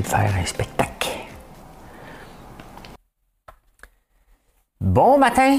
De 0.00 0.06
faire 0.06 0.32
un 0.36 0.44
spectacle. 0.44 1.10
Bon 4.80 5.18
matin! 5.18 5.58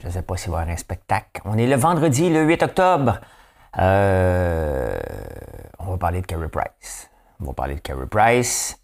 Je 0.00 0.06
ne 0.06 0.12
sais 0.12 0.22
pas 0.22 0.36
s'il 0.36 0.50
va 0.52 0.64
y 0.64 0.70
un 0.70 0.76
spectacle. 0.76 1.42
On 1.44 1.58
est 1.58 1.66
le 1.66 1.76
vendredi, 1.76 2.30
le 2.30 2.42
8 2.42 2.62
octobre. 2.62 3.18
Euh, 3.78 4.98
on 5.78 5.86
va 5.86 5.96
parler 5.98 6.20
de 6.22 6.26
Carey 6.26 6.48
Price. 6.48 7.10
On 7.40 7.46
va 7.46 7.52
parler 7.52 7.74
de 7.74 7.80
Carey 7.80 8.06
Price. 8.06 8.78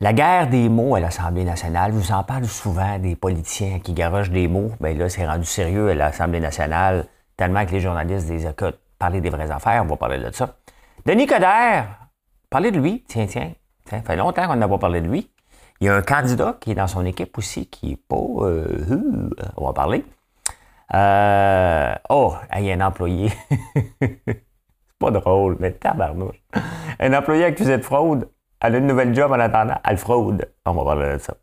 La 0.00 0.12
guerre 0.12 0.48
des 0.48 0.68
mots 0.68 0.94
à 0.94 1.00
l'Assemblée 1.00 1.44
nationale, 1.44 1.92
vous 1.92 2.12
en 2.12 2.22
parle 2.22 2.46
souvent 2.46 2.98
des 2.98 3.16
politiciens 3.16 3.80
qui 3.80 3.92
garochent 3.94 4.30
des 4.30 4.46
mots. 4.46 4.72
Bien 4.80 4.94
là, 4.94 5.08
c'est 5.08 5.26
rendu 5.26 5.44
sérieux 5.44 5.90
à 5.90 5.94
l'Assemblée 5.94 6.40
nationale, 6.40 7.06
tellement 7.36 7.66
que 7.66 7.72
les 7.72 7.80
journalistes 7.80 8.26
des 8.26 8.46
écoutent 8.46 8.78
parler 8.98 9.20
des 9.20 9.30
vraies 9.30 9.50
affaires. 9.50 9.82
On 9.84 9.88
va 9.88 9.96
parler 9.96 10.18
de 10.18 10.30
ça. 10.32 10.56
Denis 11.04 11.26
Coderre, 11.26 12.08
parler 12.48 12.70
de 12.70 12.78
lui. 12.78 13.04
Tiens, 13.08 13.26
tiens. 13.26 13.52
Ça 13.88 14.02
fait 14.02 14.16
longtemps 14.16 14.46
qu'on 14.46 14.56
n'a 14.56 14.68
pas 14.68 14.78
parlé 14.78 15.00
de 15.00 15.08
lui. 15.08 15.30
Il 15.80 15.86
y 15.86 15.88
a 15.90 15.94
un 15.94 16.02
candidat 16.02 16.56
qui 16.60 16.72
est 16.72 16.74
dans 16.74 16.88
son 16.88 17.06
équipe 17.06 17.38
aussi, 17.38 17.66
qui 17.66 17.90
n'est 17.90 17.96
pas... 17.96 18.16
Euh, 18.16 19.30
on 19.56 19.66
va 19.66 19.72
parler. 19.72 20.04
Euh, 20.94 21.94
oh, 22.10 22.34
il 22.56 22.64
y 22.64 22.72
a 22.72 22.74
un 22.74 22.80
employé. 22.80 23.32
c'est 24.00 24.98
pas 24.98 25.10
drôle, 25.10 25.56
mais 25.60 25.72
tabarnouche. 25.72 26.42
Un 27.00 27.14
employé 27.14 27.44
accusé 27.44 27.78
de 27.78 27.82
fraude. 27.82 28.28
Elle 28.60 28.74
a 28.74 28.78
une 28.78 28.88
nouvelle 28.88 29.14
job 29.14 29.30
en 29.32 29.40
attendant. 29.40 29.78
Elle 29.84 29.96
fraude. 29.96 30.44
On 30.66 30.72
va 30.72 30.84
parler 30.84 31.14
de 31.14 31.18
ça. 31.18 31.34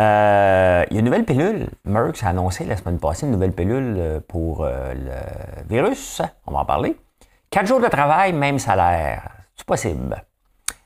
Euh, 0.00 0.84
il 0.90 0.94
y 0.94 0.96
a 0.96 1.00
une 1.00 1.06
nouvelle 1.06 1.24
pilule. 1.24 1.68
Merck 1.84 2.22
a 2.24 2.28
annoncé 2.28 2.64
la 2.64 2.76
semaine 2.76 2.98
passée 2.98 3.24
une 3.24 3.32
nouvelle 3.32 3.52
pilule 3.52 4.20
pour 4.28 4.66
le 4.66 5.68
virus. 5.68 6.20
On 6.46 6.52
va 6.52 6.60
en 6.60 6.64
parler. 6.64 6.96
Quatre 7.48 7.66
jours 7.68 7.80
de 7.80 7.88
travail, 7.88 8.32
même 8.32 8.58
salaire. 8.58 9.30
C'est 9.54 9.66
possible. 9.66 10.24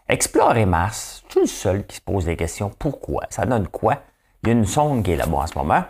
Explorer 0.09 0.64
Mars, 0.64 1.23
je 1.27 1.33
suis 1.33 1.41
le 1.41 1.47
seul 1.47 1.87
qui 1.87 1.97
se 1.97 2.01
pose 2.01 2.25
des 2.25 2.37
questions. 2.37 2.70
Pourquoi? 2.78 3.25
Ça 3.28 3.45
donne 3.45 3.69
quoi? 3.69 4.03
Il 4.42 4.48
y 4.48 4.53
a 4.53 4.55
une 4.55 4.65
sonde 4.65 5.03
qui 5.03 5.12
est 5.12 5.17
là-bas 5.17 5.39
en 5.39 5.47
ce 5.47 5.59
moment. 5.59 5.84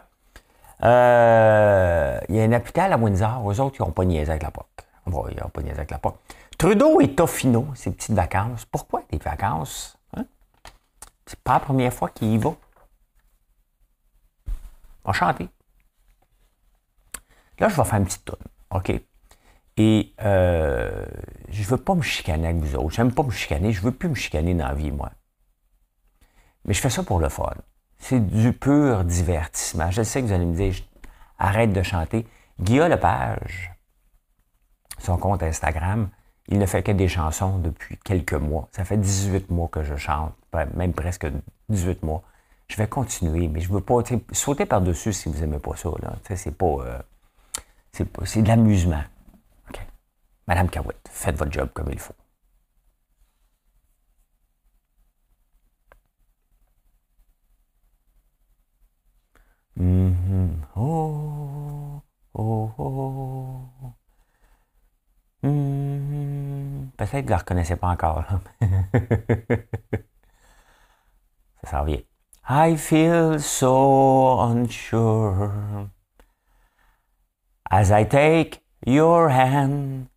Euh, 0.83 2.19
il 2.29 2.35
y 2.35 2.41
a 2.41 2.45
un 2.45 2.53
hôpital 2.53 2.93
à 2.93 2.97
Windsor. 2.97 3.49
Eux 3.49 3.61
autres, 3.61 3.77
ils 3.79 3.83
n'ont 3.83 3.93
pas 3.93 4.05
niaisé 4.05 4.31
avec 4.31 4.43
la 4.43 4.51
POC. 4.51 4.67
Bon, 5.07 5.27
ils 5.29 5.41
n'ont 5.41 5.49
pas 5.49 5.63
niaisé 5.63 5.77
avec 5.77 5.93
la 5.93 5.99
POC. 5.99 6.17
Trudeau 6.59 7.01
et 7.01 7.15
Tofino, 7.15 7.69
ces 7.75 7.93
petites 7.93 8.15
vacances. 8.15 8.65
Pourquoi 8.65 9.03
des 9.11 9.19
vacances? 9.19 9.97
Hein? 10.17 10.25
C'est 11.25 11.39
pas 11.39 11.55
la 11.55 11.61
première 11.61 11.93
fois 11.93 12.09
qu'il 12.09 12.29
y 12.29 12.39
va. 12.39 12.55
On 15.05 15.11
va 15.11 15.13
chanter. 15.13 15.49
Là, 17.61 17.69
je 17.69 17.77
vais 17.77 17.85
faire 17.85 17.99
une 17.99 18.05
petite 18.05 18.25
tourne. 18.25 18.41
OK? 18.71 18.93
Et 19.79 20.13
euh, 20.23 21.07
je 21.51 21.63
veux 21.63 21.77
pas 21.77 21.95
me 21.95 22.03
chicaner 22.03 22.49
avec 22.49 22.61
vous 22.61 22.77
autres. 22.77 22.91
J'aime 22.91 23.13
pas 23.13 23.23
me 23.23 23.31
chicaner. 23.31 23.73
Je 23.73 23.81
veux 23.81 23.93
plus 23.93 24.09
me 24.09 24.15
chicaner 24.15 24.53
dans 24.53 24.67
la 24.67 24.75
vie, 24.75 24.91
moi. 24.91 25.11
Mais 26.65 26.75
je 26.75 26.81
fais 26.81 26.91
ça 26.91 27.05
pour 27.05 27.21
le 27.21 27.29
fun. 27.29 27.55
C'est 27.99 28.19
du 28.19 28.53
pur 28.53 29.05
divertissement. 29.05 29.91
Je 29.93 30.03
sais 30.03 30.21
que 30.21 30.27
vous 30.27 30.33
allez 30.33 30.47
me 30.47 30.57
dire, 30.57 30.75
arrête 31.39 31.73
de 31.73 31.83
chanter. 31.83 32.27
Guillaume 32.61 32.89
Lepage, 32.89 33.73
son 34.99 35.17
compte 35.17 35.45
Instagram, 35.45 36.09
il 36.49 36.59
ne 36.59 36.67
fait 36.67 36.83
que 36.83 36.91
des 36.91 37.07
chansons 37.07 37.59
depuis 37.59 37.99
quelques 37.99 38.35
mois. 38.35 38.69
Ça 38.73 38.85
fait 38.85 38.97
18 38.97 39.51
mois 39.51 39.69
que 39.69 39.85
je 39.85 39.95
chante, 39.95 40.35
même 40.75 40.93
presque 40.93 41.29
18 41.69 42.03
mois. 42.03 42.25
Je 42.67 42.77
vais 42.77 42.89
continuer, 42.89 43.47
mais 43.47 43.61
je 43.61 43.69
ne 43.69 43.75
veux 43.75 43.81
pas 43.81 44.03
sauter 44.33 44.67
par-dessus 44.67 45.13
si 45.13 45.29
vous 45.29 45.39
n'aimez 45.39 45.61
pas 45.61 45.77
ça. 45.77 45.91
C'est. 46.35 46.53
Euh, 46.63 46.99
c'est 48.25 48.43
de 48.43 48.49
l'amusement. 48.49 49.03
Madame 50.49 50.71
Cahouette, 50.71 51.09
faites 51.11 51.37
votre 51.37 51.53
job 51.53 51.69
comme 51.75 51.91
il 51.93 51.99
faut. 51.99 52.15
Mm-hmm. 59.79 60.49
Oh, 60.77 62.03
oh, 62.35 62.73
oh. 62.79 63.95
Mm-hmm. 65.45 66.91
Peut-être 66.97 67.11
que 67.11 67.17
vous 67.19 67.25
ne 67.25 67.31
la 67.31 67.37
reconnaissez 67.37 67.77
pas 67.77 67.89
encore. 67.89 68.25
Ça 71.63 71.71
s'en 71.71 71.85
vient. 71.85 72.01
I 72.49 72.75
feel 72.77 73.39
so 73.39 74.41
unsure 74.41 75.91
as 77.71 77.91
I 77.93 78.05
take 78.05 78.63
your 78.87 79.29
hand 79.29 80.09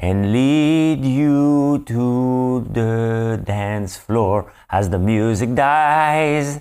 and 0.00 0.32
lead 0.32 1.04
you 1.04 1.84
to 1.86 2.66
the 2.72 3.38
dance 3.44 3.98
floor 3.98 4.50
as 4.70 4.88
the 4.88 4.98
music 4.98 5.54
dies. 5.54 6.60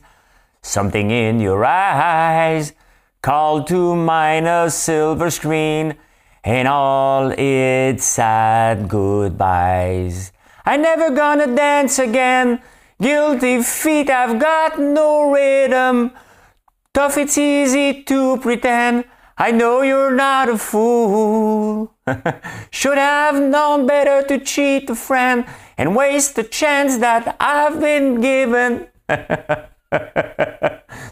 Something 0.61 1.09
in 1.09 1.39
your 1.39 1.63
eyes 1.63 2.73
called 3.21 3.65
to 3.67 3.95
mind 3.95 4.45
a 4.45 4.69
silver 4.69 5.29
screen 5.29 5.95
and 6.43 6.67
all 6.67 7.31
its 7.37 8.03
sad 8.03 8.89
goodbyes. 8.89 10.33
I 10.65 10.75
never 10.75 11.09
gonna 11.09 11.47
dance 11.55 11.97
again. 11.97 12.61
Guilty 13.01 13.63
feet, 13.63 14.09
I've 14.09 14.37
got 14.37 14.77
no 14.77 15.31
rhythm. 15.31 16.11
Tough, 16.93 17.17
it's 17.17 17.37
easy 17.37 18.03
to 18.03 18.37
pretend. 18.39 19.05
I 19.41 19.51
know 19.51 19.81
you're 19.83 20.11
not 20.13 20.49
a 20.49 20.57
fool. 20.57 21.95
Should 22.71 22.97
have 22.97 23.39
known 23.41 23.87
better 23.87 24.21
to 24.27 24.37
cheat 24.43 24.89
a 24.89 24.95
friend 24.95 25.45
and 25.77 25.95
waste 25.95 26.35
the 26.35 26.43
chance 26.43 26.97
that 26.97 27.37
I've 27.39 27.79
been 27.79 28.19
given. 28.19 28.87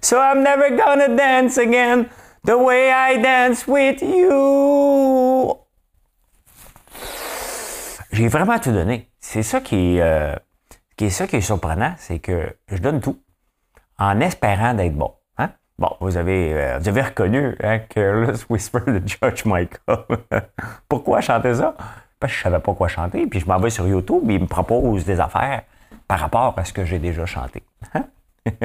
so 0.02 0.20
I'm 0.20 0.44
never 0.44 0.76
gonna 0.76 1.16
dance 1.16 1.58
again 1.58 2.10
the 2.44 2.58
way 2.58 2.92
I 2.92 3.16
dance 3.16 3.66
with 3.66 4.02
you. 4.02 5.56
J'ai 8.12 8.28
vraiment 8.28 8.60
tout 8.60 8.74
donné. 8.74 9.10
C'est 9.22 9.44
ça 9.44 9.62
qui 9.62 9.98
est, 9.98 10.02
euh, 10.02 10.36
qui 10.98 11.06
est 11.06 11.12
ça 11.12 11.28
qui 11.28 11.38
est 11.38 11.42
surprenant, 11.42 11.94
c'est 11.98 12.20
que 12.20 12.58
je 12.68 12.78
donne 12.78 13.00
tout 13.00 13.22
en 13.98 14.20
espérant 14.20 14.74
d'être 14.74 14.96
bon. 14.96 15.17
Bon, 15.80 15.96
vous 16.00 16.18
avez, 16.18 16.54
euh, 16.56 16.80
vous 16.80 16.90
avez 16.90 17.02
reconnu 17.04 17.56
hein, 17.62 17.78
Careless 17.78 18.50
Whisper 18.50 18.80
de 18.88 19.00
George 19.06 19.46
Michael. 19.46 20.00
Pourquoi 20.90 21.22
chanter 21.22 21.54
ça? 21.54 21.76
Parce 22.20 22.34
que 22.34 22.38
je 22.40 22.44
savais 22.44 22.60
pas 22.60 22.74
quoi 22.74 22.88
chanter, 22.88 23.28
puis 23.28 23.40
je 23.40 23.46
m'en 23.46 23.60
vais 23.60 23.70
sur 23.70 23.88
YouTube 23.88 24.28
et 24.32 24.36
il 24.36 24.42
me 24.42 24.48
propose 24.48 25.06
des 25.06 25.20
affaires 25.20 25.62
par 26.08 26.20
rapport 26.20 26.56
à 26.58 26.66
ce 26.66 26.74
que 26.74 26.84
j'ai 26.84 26.98
déjà 26.98 27.28
chanté. 27.28 27.62
Hein? 27.94 28.06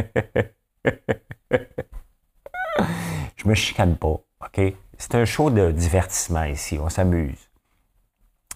je 3.36 3.46
me 3.46 3.54
chicane 3.54 3.96
pas, 3.96 4.18
OK? 4.40 4.60
C'est 4.96 5.14
un 5.14 5.26
show 5.26 5.50
de 5.50 5.70
divertissement 5.70 6.44
ici, 6.44 6.78
on 6.80 6.88
s'amuse. 6.88 7.50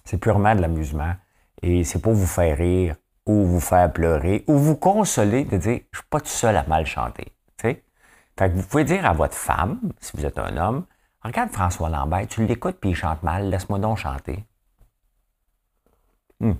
C'est 0.03 0.17
purement 0.17 0.55
de 0.55 0.61
l'amusement 0.61 1.13
et 1.61 1.83
c'est 1.83 2.01
pour 2.01 2.13
vous 2.13 2.25
faire 2.25 2.57
rire 2.57 2.95
ou 3.27 3.45
vous 3.45 3.59
faire 3.59 3.93
pleurer 3.93 4.43
ou 4.47 4.57
vous 4.57 4.77
consoler 4.77 5.45
de 5.45 5.57
dire 5.57 5.81
je 5.91 5.99
suis 5.99 6.07
pas 6.09 6.21
tout 6.21 6.25
seul 6.25 6.57
à 6.57 6.63
mal 6.63 6.87
chanter. 6.87 7.36
Fait 8.37 8.51
que 8.51 8.55
vous 8.55 8.63
pouvez 8.63 8.83
dire 8.83 9.05
à 9.05 9.13
votre 9.13 9.33
femme, 9.33 9.79
si 9.99 10.15
vous 10.15 10.25
êtes 10.25 10.37
un 10.37 10.57
homme, 10.57 10.85
regarde 11.23 11.49
François 11.49 11.89
Lambert, 11.89 12.27
tu 12.27 12.45
l'écoutes 12.45 12.77
puis 12.79 12.91
il 12.91 12.95
chante 12.95 13.23
mal, 13.23 13.49
laisse-moi 13.49 13.79
donc 13.79 13.97
chanter. 13.97 14.45
Hmm. 16.39 16.53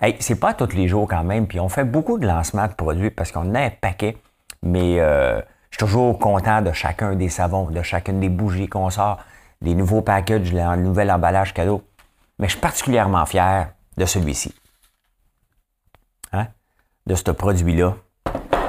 Hey, 0.00 0.16
c'est 0.18 0.40
pas 0.40 0.52
tous 0.54 0.74
les 0.74 0.88
jours 0.88 1.06
quand 1.08 1.22
même, 1.22 1.46
puis 1.46 1.60
on 1.60 1.68
fait 1.68 1.84
beaucoup 1.84 2.18
de 2.18 2.26
lancements 2.26 2.66
de 2.66 2.72
produits 2.72 3.10
parce 3.10 3.30
qu'on 3.30 3.54
a 3.54 3.60
un 3.60 3.70
paquet, 3.70 4.16
mais 4.62 4.98
euh, 4.98 5.40
je 5.70 5.76
suis 5.76 5.86
toujours 5.86 6.18
content 6.18 6.62
de 6.62 6.72
chacun 6.72 7.14
des 7.14 7.28
savons, 7.28 7.70
de 7.70 7.82
chacune 7.82 8.18
des 8.18 8.28
bougies 8.28 8.68
qu'on 8.68 8.90
sort, 8.90 9.20
des 9.62 9.76
nouveaux 9.76 10.02
packages, 10.02 10.52
le 10.52 10.76
nouvel 10.76 11.12
emballage 11.12 11.54
cadeau. 11.54 11.84
Mais 12.40 12.48
je 12.48 12.52
suis 12.52 12.60
particulièrement 12.60 13.24
fier 13.24 13.72
de 13.96 14.04
celui-ci. 14.04 14.52
Hein? 16.32 16.48
De 17.06 17.14
ce 17.14 17.30
produit-là, 17.30 17.94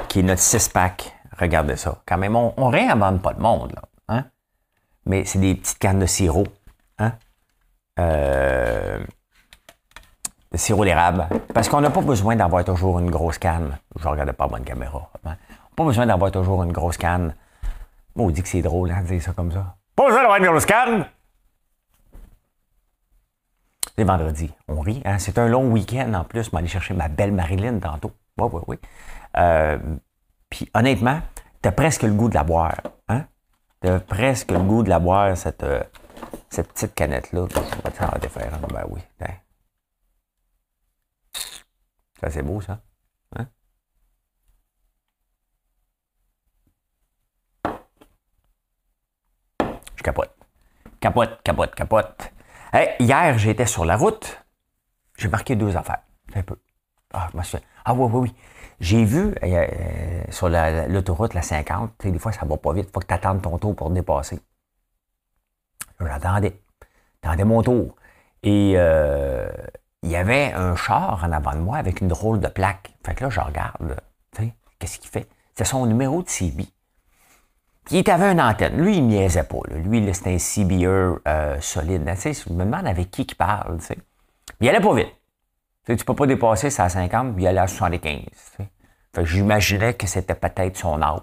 qui 0.08 0.20
est 0.20 0.22
notre 0.22 0.42
6-pack 0.42 1.15
Regardez 1.38 1.76
ça. 1.76 1.98
Quand 2.06 2.18
même, 2.18 2.36
on, 2.36 2.54
on 2.56 2.68
réinvente 2.68 3.22
pas 3.22 3.32
le 3.32 3.40
monde, 3.40 3.72
là. 3.74 3.82
Hein? 4.08 4.24
Mais 5.04 5.24
c'est 5.24 5.38
des 5.38 5.54
petites 5.54 5.78
cannes 5.78 5.98
de 5.98 6.06
sirop. 6.06 6.46
Hein? 6.98 7.12
Euh, 7.98 8.98
le 10.52 10.58
sirop 10.58 10.84
d'érable. 10.84 11.26
Parce 11.52 11.68
qu'on 11.68 11.80
n'a 11.80 11.90
pas 11.90 12.00
besoin 12.00 12.36
d'avoir 12.36 12.64
toujours 12.64 12.98
une 12.98 13.10
grosse 13.10 13.38
canne. 13.38 13.78
Je 13.98 14.08
regardais 14.08 14.32
pas 14.32 14.46
bonne 14.48 14.64
caméra. 14.64 15.10
Hein. 15.24 15.36
Pas 15.74 15.84
besoin 15.84 16.06
d'avoir 16.06 16.30
toujours 16.30 16.62
une 16.62 16.72
grosse 16.72 16.96
canne. 16.96 17.34
on 18.16 18.30
dit 18.30 18.42
que 18.42 18.48
c'est 18.48 18.62
drôle, 18.62 18.90
hein, 18.90 19.02
de 19.02 19.08
dire 19.08 19.22
ça 19.22 19.32
comme 19.32 19.52
ça. 19.52 19.76
Pas 19.94 20.06
besoin 20.06 20.20
d'avoir 20.20 20.38
une 20.38 20.46
grosse 20.46 20.66
canne! 20.66 21.06
C'est 23.96 24.04
vendredi. 24.04 24.52
On 24.68 24.80
rit. 24.80 25.00
Hein? 25.04 25.18
C'est 25.18 25.38
un 25.38 25.48
long 25.48 25.70
week-end 25.70 26.12
en 26.12 26.24
plus. 26.24 26.44
Je 26.44 26.50
vais 26.50 26.58
aller 26.58 26.68
chercher 26.68 26.92
ma 26.92 27.08
belle 27.08 27.32
Marilyn 27.32 27.78
tantôt. 27.78 28.12
Oui, 28.38 28.48
oui, 28.52 28.62
oui. 28.66 28.76
Euh, 29.38 29.78
puis 30.56 30.70
honnêtement, 30.72 31.20
tu 31.60 31.68
as 31.68 31.72
presque 31.72 32.02
le 32.02 32.14
goût 32.14 32.30
de 32.30 32.34
la 32.34 32.42
boire. 32.42 32.80
Hein? 33.08 33.26
Tu 33.82 33.88
as 33.88 34.00
presque 34.00 34.50
le 34.50 34.58
goût 34.58 34.82
de 34.82 34.88
la 34.88 34.98
boire, 34.98 35.36
cette, 35.36 35.62
euh, 35.64 35.84
cette 36.48 36.72
petite 36.72 36.94
canette-là. 36.94 37.46
Faire 37.92 38.18
défaire. 38.18 38.58
Ben 38.72 38.86
oui. 38.88 39.02
Ça, 42.18 42.30
c'est 42.30 42.42
beau, 42.42 42.62
ça. 42.62 42.80
Hein? 43.36 43.46
Je 49.96 50.02
capote. 50.02 50.34
Capote, 51.00 51.42
capote, 51.42 51.74
capote. 51.74 52.32
hier, 52.98 53.36
j'étais 53.36 53.66
sur 53.66 53.84
la 53.84 53.98
route. 53.98 54.42
J'ai 55.18 55.28
marqué 55.28 55.54
deux 55.54 55.76
affaires. 55.76 56.00
Un 56.34 56.42
peu. 56.42 56.56
Ah, 57.12 57.28
je 57.30 57.36
me. 57.36 57.62
Ah 57.84 57.92
oui, 57.92 58.10
oui, 58.10 58.20
oui. 58.20 58.34
J'ai 58.80 59.04
vu 59.04 59.28
euh, 59.28 59.34
euh, 59.42 60.22
sur 60.30 60.48
l'autoroute, 60.48 61.34
la, 61.34 61.42
50, 61.42 62.06
des 62.06 62.18
fois, 62.18 62.32
ça 62.32 62.44
va 62.44 62.56
pas 62.56 62.72
vite. 62.72 62.86
Il 62.88 62.92
faut 62.92 63.00
que 63.00 63.06
tu 63.06 63.14
attendes 63.14 63.40
ton 63.40 63.56
tour 63.58 63.74
pour 63.74 63.90
dépasser. 63.90 64.38
J'attendais. 66.00 66.60
J'attendais 67.22 67.44
mon 67.44 67.62
tour. 67.62 67.96
Et 68.42 68.74
euh, 68.76 69.48
il 70.02 70.10
y 70.10 70.16
avait 70.16 70.52
un 70.52 70.76
char 70.76 71.24
en 71.24 71.32
avant 71.32 71.52
de 71.52 71.60
moi 71.60 71.78
avec 71.78 72.00
une 72.00 72.08
drôle 72.08 72.38
de 72.38 72.48
plaque. 72.48 72.94
Fait 73.04 73.14
que 73.14 73.24
là, 73.24 73.30
je 73.30 73.40
regarde, 73.40 73.96
qu'est-ce 74.78 74.98
qu'il 74.98 75.10
fait? 75.10 75.26
C'est 75.54 75.64
son 75.64 75.86
numéro 75.86 76.22
de 76.22 76.28
CB. 76.28 76.66
Il 77.92 78.10
avait 78.10 78.32
une 78.32 78.40
antenne. 78.40 78.76
Lui, 78.76 78.98
il 78.98 79.06
niaisait 79.06 79.44
pas. 79.44 79.60
Lui, 79.70 80.12
c'était 80.12 80.34
un 80.34 80.38
CBE 80.38 81.62
solide. 81.62 82.04
Tu 82.04 82.20
sais, 82.20 82.32
je 82.34 82.52
me 82.52 82.64
demande 82.64 82.86
avec 82.86 83.10
qui 83.10 83.22
il 83.22 83.34
parle. 83.36 83.78
Il 84.60 84.68
allait 84.68 84.80
pas 84.80 84.94
vite. 84.94 85.15
Tu 85.86 85.92
ne 85.92 85.98
peux 85.98 86.14
pas 86.14 86.26
dépasser 86.26 86.66
à 86.80 86.88
50, 86.88 87.36
puis 87.36 87.46
allait 87.46 87.60
à 87.60 87.68
75. 87.68 88.24
Fait 88.58 88.68
que 89.14 89.24
j'imaginais 89.24 89.94
que 89.94 90.08
c'était 90.08 90.34
peut-être 90.34 90.76
son 90.76 91.00
âge. 91.00 91.20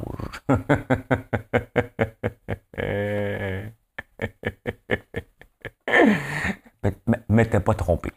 mais 7.30 7.46
t'es 7.46 7.60
pas 7.60 7.74
trompé. 7.74 8.12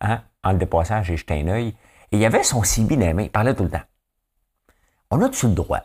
Hein? 0.00 0.24
En 0.42 0.52
le 0.52 0.58
dépassant, 0.58 1.02
j'ai 1.02 1.16
jeté 1.16 1.40
un 1.40 1.46
œil. 1.48 1.68
Et 2.10 2.16
il 2.16 2.18
y 2.18 2.26
avait 2.26 2.42
son 2.42 2.64
CB 2.64 2.96
dans 2.96 3.06
les 3.06 3.14
mains. 3.14 3.22
Il 3.22 3.30
parlait 3.30 3.54
tout 3.54 3.62
le 3.62 3.70
temps. 3.70 3.84
On 5.10 5.22
a-tu 5.22 5.46
le 5.46 5.54
droit? 5.54 5.82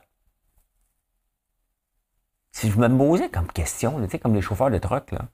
Si 2.51 2.71
je 2.71 2.79
me 2.79 2.87
posais 2.97 3.29
comme 3.29 3.51
question, 3.51 4.03
tu 4.03 4.09
sais, 4.09 4.19
comme 4.19 4.33
les 4.33 4.41
chauffeurs 4.41 4.71
de 4.71 4.79
truck, 4.79 5.11
là, 5.11 5.27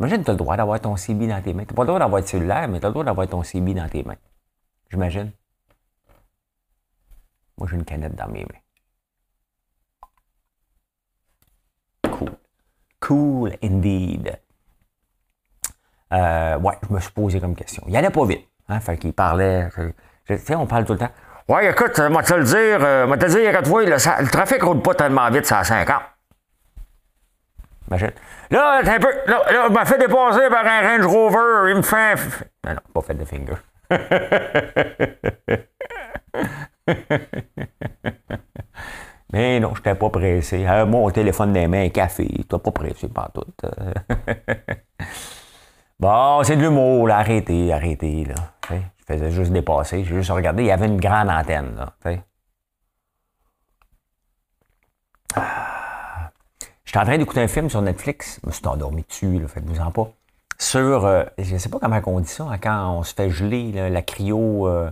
imagine 0.00 0.24
tu 0.24 0.30
as 0.30 0.32
le 0.32 0.38
droit 0.38 0.56
d'avoir 0.56 0.80
ton 0.80 0.96
CB 0.96 1.28
dans 1.28 1.40
tes 1.42 1.52
mains. 1.52 1.64
Tu 1.64 1.72
n'as 1.72 1.76
pas 1.76 1.82
le 1.82 1.86
droit 1.88 1.98
d'avoir 1.98 2.20
le 2.20 2.26
cellulaire, 2.26 2.68
mais 2.68 2.80
tu 2.80 2.86
as 2.86 2.88
le 2.88 2.92
droit 2.94 3.04
d'avoir 3.04 3.28
ton 3.28 3.42
CB 3.42 3.74
dans 3.74 3.88
tes 3.88 4.02
mains. 4.02 4.16
J'imagine. 4.90 5.30
Moi, 7.58 7.68
j'ai 7.70 7.76
une 7.76 7.84
canette 7.84 8.14
dans 8.16 8.28
mes 8.28 8.44
mains. 8.44 8.60
Cool. 12.10 12.30
Cool 12.98 13.56
indeed. 13.62 14.40
Euh, 16.12 16.58
ouais, 16.58 16.74
je 16.88 16.94
me 16.94 17.00
suis 17.00 17.12
posé 17.12 17.38
comme 17.38 17.54
question. 17.54 17.84
Il 17.86 17.94
allait 17.96 18.10
pas 18.10 18.24
vite. 18.24 18.48
Hein, 18.68 18.80
fait 18.80 18.96
qu'il 18.96 19.12
parlait. 19.12 19.68
Tu 20.26 20.38
sais, 20.38 20.54
on 20.54 20.66
parle 20.66 20.84
tout 20.84 20.94
le 20.94 20.98
temps. 20.98 21.10
Ouais, 21.48 21.70
écoute, 21.70 21.98
moi 22.10 22.22
te 22.22 22.32
le 22.32 22.44
dire, 22.44 22.84
euh, 22.84 23.06
moi 23.06 23.18
te 23.18 23.26
le 23.26 23.32
dire, 23.32 23.66
fois, 23.66 23.82
le, 23.82 23.90
le 23.90 24.30
trafic 24.30 24.62
roule 24.62 24.82
pas 24.82 24.94
tellement 24.94 25.28
vite, 25.30 25.46
c'est 25.46 25.54
à 25.54 25.64
50. 25.64 26.00
Imagine. 27.88 28.12
Là, 28.50 28.80
un 28.84 28.98
peu. 28.98 29.12
Là, 29.26 29.42
là, 29.52 29.66
il 29.68 29.72
m'a 29.72 29.84
fait 29.84 29.98
dépasser 29.98 30.48
par 30.48 30.66
un 30.66 30.80
Range 30.80 31.06
Rover, 31.06 31.70
il 31.70 31.76
me 31.76 31.82
fait. 31.82 32.16
Non, 32.64 32.72
non, 32.74 32.80
pas 32.92 33.00
fait 33.02 33.14
de 33.14 33.24
finger. 33.24 33.54
Mais 39.32 39.60
non, 39.60 39.70
je 39.74 39.78
n'étais 39.78 39.94
pas 39.94 40.10
pressé. 40.10 40.66
Euh, 40.66 40.84
mon 40.86 41.08
téléphone 41.10 41.52
des 41.52 41.68
mains, 41.68 41.88
café. 41.90 42.26
Tu 42.26 42.44
pas 42.58 42.70
pressé 42.72 43.06
par 43.08 43.30
tout. 43.32 43.44
bon, 46.00 46.42
c'est 46.42 46.56
de 46.56 46.62
l'humour, 46.62 47.06
là. 47.06 47.18
Arrêtez, 47.18 47.72
arrêtez, 47.72 48.24
là. 48.24 48.34
je 48.68 49.04
faisais 49.06 49.30
juste 49.30 49.52
dépasser. 49.52 50.02
J'ai 50.02 50.16
juste 50.16 50.30
regardé. 50.30 50.64
Il 50.64 50.66
y 50.66 50.72
avait 50.72 50.86
une 50.86 51.00
grande 51.00 51.30
antenne, 51.30 51.76
là. 51.76 51.94
Ah. 55.36 55.69
J'étais 56.90 56.98
en 56.98 57.04
train 57.04 57.18
d'écouter 57.18 57.40
un 57.40 57.46
film 57.46 57.70
sur 57.70 57.80
Netflix. 57.82 58.40
Je 58.42 58.48
me 58.48 58.52
suis 58.52 58.66
endormi 58.66 59.04
dessus, 59.08 59.38
là. 59.38 59.46
Faites-vous 59.46 59.78
en 59.78 59.92
pas 59.92 60.10
sur, 60.58 61.06
euh, 61.06 61.22
je 61.38 61.54
ne 61.54 61.58
sais 61.58 61.68
pas 61.68 61.78
comment 61.78 62.00
on 62.04 62.18
dit 62.18 62.26
ça, 62.26 62.48
hein, 62.50 62.58
quand 62.58 62.98
on 62.98 63.04
se 63.04 63.14
fait 63.14 63.30
geler, 63.30 63.70
la 63.70 64.02
cryo, 64.02 64.66
euh, 64.66 64.90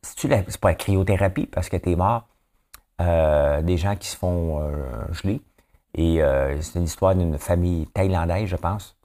c'est 0.00 0.58
pas 0.58 0.70
la 0.70 0.74
cryothérapie 0.74 1.44
parce 1.44 1.68
que 1.68 1.76
tu 1.76 1.92
es 1.92 1.96
mort, 1.96 2.26
euh, 3.02 3.60
des 3.60 3.76
gens 3.76 3.94
qui 3.94 4.08
se 4.08 4.16
font 4.16 4.72
geler. 5.12 5.42
Et 5.92 6.22
c'est 6.62 6.78
une 6.78 6.84
histoire 6.84 7.14
d'une 7.14 7.36
famille 7.36 7.86
thaïlandaise, 7.88 8.48
je 8.48 8.56
pense. 8.56 8.96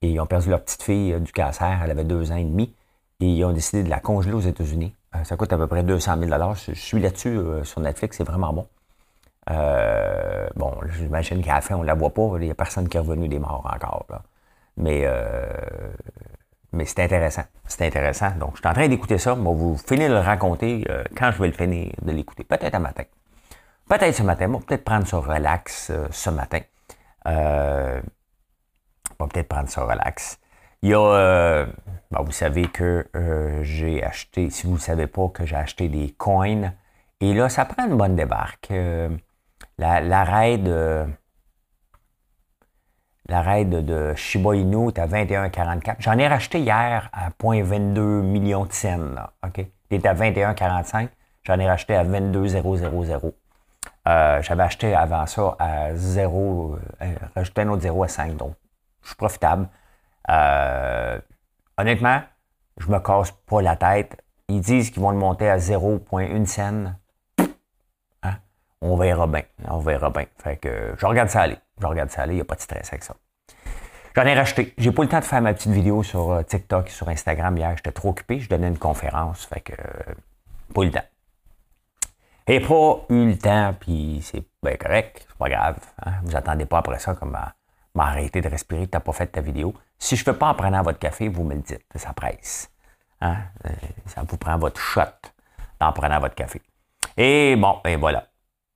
Et 0.00 0.12
ils 0.12 0.20
ont 0.20 0.26
perdu 0.26 0.48
leur 0.48 0.64
petite 0.64 0.82
fille 0.84 1.20
du 1.20 1.32
cancer, 1.32 1.82
elle 1.84 1.90
avait 1.90 2.04
deux 2.04 2.32
ans 2.32 2.36
et 2.36 2.44
demi, 2.44 2.74
et 3.20 3.26
ils 3.26 3.44
ont 3.44 3.52
décidé 3.52 3.82
de 3.82 3.90
la 3.90 4.00
congeler 4.00 4.32
aux 4.32 4.40
États-Unis. 4.40 4.94
ça 5.24 5.36
coûte 5.36 5.52
à 5.52 5.58
peu 5.58 5.66
près 5.66 5.82
200 5.82 6.16
000 6.18 6.54
Je 6.66 6.72
suis 6.72 6.98
là-dessus 6.98 7.38
sur 7.64 7.82
Netflix, 7.82 8.16
c'est 8.16 8.24
vraiment 8.24 8.54
bon. 8.54 8.66
Bon, 9.48 10.74
j'imagine 10.96 11.42
qu'à 11.42 11.54
la 11.54 11.60
fin, 11.60 11.76
on 11.76 11.82
ne 11.82 11.86
la 11.86 11.94
voit 11.94 12.12
pas. 12.12 12.30
Il 12.36 12.44
n'y 12.44 12.50
a 12.50 12.54
personne 12.54 12.88
qui 12.88 12.96
est 12.96 13.00
revenu 13.00 13.28
des 13.28 13.38
morts 13.38 13.70
encore. 13.72 14.06
Là. 14.10 14.22
Mais, 14.78 15.02
euh, 15.04 15.44
mais 16.72 16.84
c'est 16.84 17.02
intéressant. 17.02 17.42
C'est 17.66 17.86
intéressant. 17.86 18.30
Donc, 18.38 18.52
je 18.54 18.60
suis 18.60 18.68
en 18.68 18.72
train 18.72 18.88
d'écouter 18.88 19.18
ça. 19.18 19.34
Moi, 19.34 19.52
vous 19.54 19.76
finir 19.76 20.08
de 20.08 20.14
le 20.14 20.20
raconter 20.20 20.86
euh, 20.88 21.02
quand 21.16 21.32
je 21.32 21.42
vais 21.42 21.48
le 21.48 21.52
finir 21.52 21.92
de 22.00 22.12
l'écouter. 22.12 22.44
Peut-être 22.44 22.74
un 22.76 22.80
matin. 22.80 23.02
Peut-être 23.88 24.14
ce 24.14 24.22
matin. 24.22 24.46
Moi, 24.46 24.60
peut-être 24.66 24.84
prendre 24.84 25.06
ça 25.06 25.18
relax 25.18 25.90
euh, 25.90 26.06
ce 26.10 26.30
matin. 26.30 26.60
Euh, 27.26 28.00
on 29.18 29.24
va 29.24 29.28
peut-être 29.28 29.48
prendre 29.48 29.68
ça 29.68 29.82
relax. 29.82 30.38
Il 30.82 30.90
y 30.90 30.94
a, 30.94 31.66
vous 32.12 32.30
savez 32.30 32.68
que 32.68 33.08
j'ai 33.62 34.04
acheté, 34.04 34.48
si 34.48 34.68
vous 34.68 34.74
ne 34.74 34.78
savez 34.78 35.08
pas, 35.08 35.28
que 35.28 35.44
j'ai 35.44 35.56
acheté 35.56 35.88
des 35.88 36.12
coins. 36.12 36.72
Et 37.20 37.34
là, 37.34 37.48
ça 37.48 37.64
prend 37.64 37.88
une 37.88 37.96
bonne 37.96 38.14
débarque. 38.14 38.72
La, 39.78 40.00
la 40.00 40.24
raid, 40.24 40.68
la 43.28 43.42
raid 43.42 43.70
de 43.70 44.14
Shiba 44.14 44.56
Inu 44.56 44.88
est 44.88 44.98
à 44.98 45.06
21,44. 45.06 45.96
J'en 45.98 46.18
ai 46.18 46.26
racheté 46.26 46.60
hier 46.60 47.08
à 47.12 47.30
0.22 47.30 48.22
millions 48.22 48.64
de 48.64 48.72
cents. 48.72 49.14
Il 49.90 49.96
était 49.96 50.08
à 50.08 50.14
21,45. 50.14 51.08
J'en 51.44 51.58
ai 51.58 51.68
racheté 51.68 51.94
à 51.94 52.02
22,000. 52.02 53.32
Euh, 54.06 54.42
J'avais 54.42 54.62
acheté 54.62 54.94
avant 54.94 55.26
ça 55.26 55.56
à 55.58 55.94
0, 55.94 56.78
euh, 57.02 57.14
rajouté 57.34 57.62
un 57.62 57.68
autre 57.68 57.82
0 57.82 58.02
à 58.04 58.08
5. 58.08 58.36
Donc, 58.36 58.54
je 59.02 59.08
suis 59.08 59.16
profitable. 59.16 59.68
Euh, 60.30 61.18
honnêtement, 61.76 62.22
je 62.78 62.90
me 62.90 62.98
casse 62.98 63.32
pas 63.32 63.60
la 63.60 63.76
tête. 63.76 64.22
Ils 64.48 64.60
disent 64.60 64.90
qu'ils 64.90 65.02
vont 65.02 65.10
le 65.10 65.18
monter 65.18 65.48
à 65.48 65.58
0.1 65.58 66.46
cent. 66.46 66.94
On 68.80 68.96
verra 68.96 69.26
bien. 69.26 69.42
On 69.68 69.78
verra 69.78 70.10
bien. 70.10 70.26
Fait 70.42 70.56
que 70.56 70.94
je 70.96 71.06
regarde 71.06 71.28
ça 71.28 71.42
aller. 71.42 71.58
Je 71.80 71.86
regarde 71.86 72.10
ça 72.10 72.22
aller, 72.22 72.34
il 72.34 72.36
n'y 72.36 72.42
a 72.42 72.44
pas 72.44 72.54
de 72.54 72.60
stress 72.60 72.88
avec 72.88 73.04
ça. 73.04 73.14
J'en 74.14 74.24
ai 74.24 74.34
racheté. 74.34 74.74
J'ai 74.78 74.90
pas 74.90 75.02
eu 75.02 75.04
le 75.04 75.10
temps 75.10 75.20
de 75.20 75.24
faire 75.24 75.40
ma 75.40 75.54
petite 75.54 75.70
vidéo 75.70 76.02
sur 76.02 76.32
euh, 76.32 76.42
TikTok 76.42 76.88
et 76.88 76.90
sur 76.90 77.08
Instagram 77.08 77.56
hier. 77.56 77.76
J'étais 77.76 77.92
trop 77.92 78.08
occupé. 78.10 78.40
Je 78.40 78.48
donnais 78.48 78.66
une 78.66 78.78
conférence. 78.78 79.44
Fait 79.44 79.60
que, 79.60 79.72
euh, 79.74 80.14
pas 80.74 80.82
eu 80.82 80.86
le 80.86 80.90
temps. 80.90 81.04
Et 82.48 82.60
pas 82.60 83.04
eu 83.10 83.28
le 83.28 83.38
temps, 83.38 83.74
puis 83.78 84.20
c'est 84.24 84.42
bien 84.62 84.76
correct. 84.76 85.24
C'est 85.28 85.38
pas 85.38 85.48
grave. 85.48 85.76
Hein. 86.04 86.12
Vous 86.24 86.34
attendez 86.34 86.66
pas 86.66 86.78
après 86.78 86.98
ça 86.98 87.14
comme 87.14 87.36
m'arrêter 87.94 88.40
de 88.40 88.48
respirer. 88.48 88.88
Tu 88.88 88.96
n'as 88.96 89.00
pas 89.00 89.12
fait 89.12 89.26
ta 89.26 89.40
vidéo. 89.40 89.74
Si 89.98 90.16
je 90.16 90.22
ne 90.22 90.32
fais 90.32 90.38
pas 90.38 90.48
en 90.48 90.54
prenant 90.54 90.82
votre 90.82 90.98
café, 90.98 91.28
vous 91.28 91.44
me 91.44 91.54
le 91.54 91.60
dites. 91.60 91.84
Ça 91.94 92.12
presse. 92.12 92.70
Hein. 93.20 93.36
Euh, 93.66 93.70
ça 94.06 94.22
vous 94.26 94.36
prend 94.36 94.58
votre 94.58 94.80
shot 94.80 95.02
en 95.80 95.92
prenant 95.92 96.18
votre 96.20 96.34
café. 96.34 96.60
Et 97.16 97.54
bon, 97.56 97.80
et 97.84 97.96
voilà. 97.96 98.27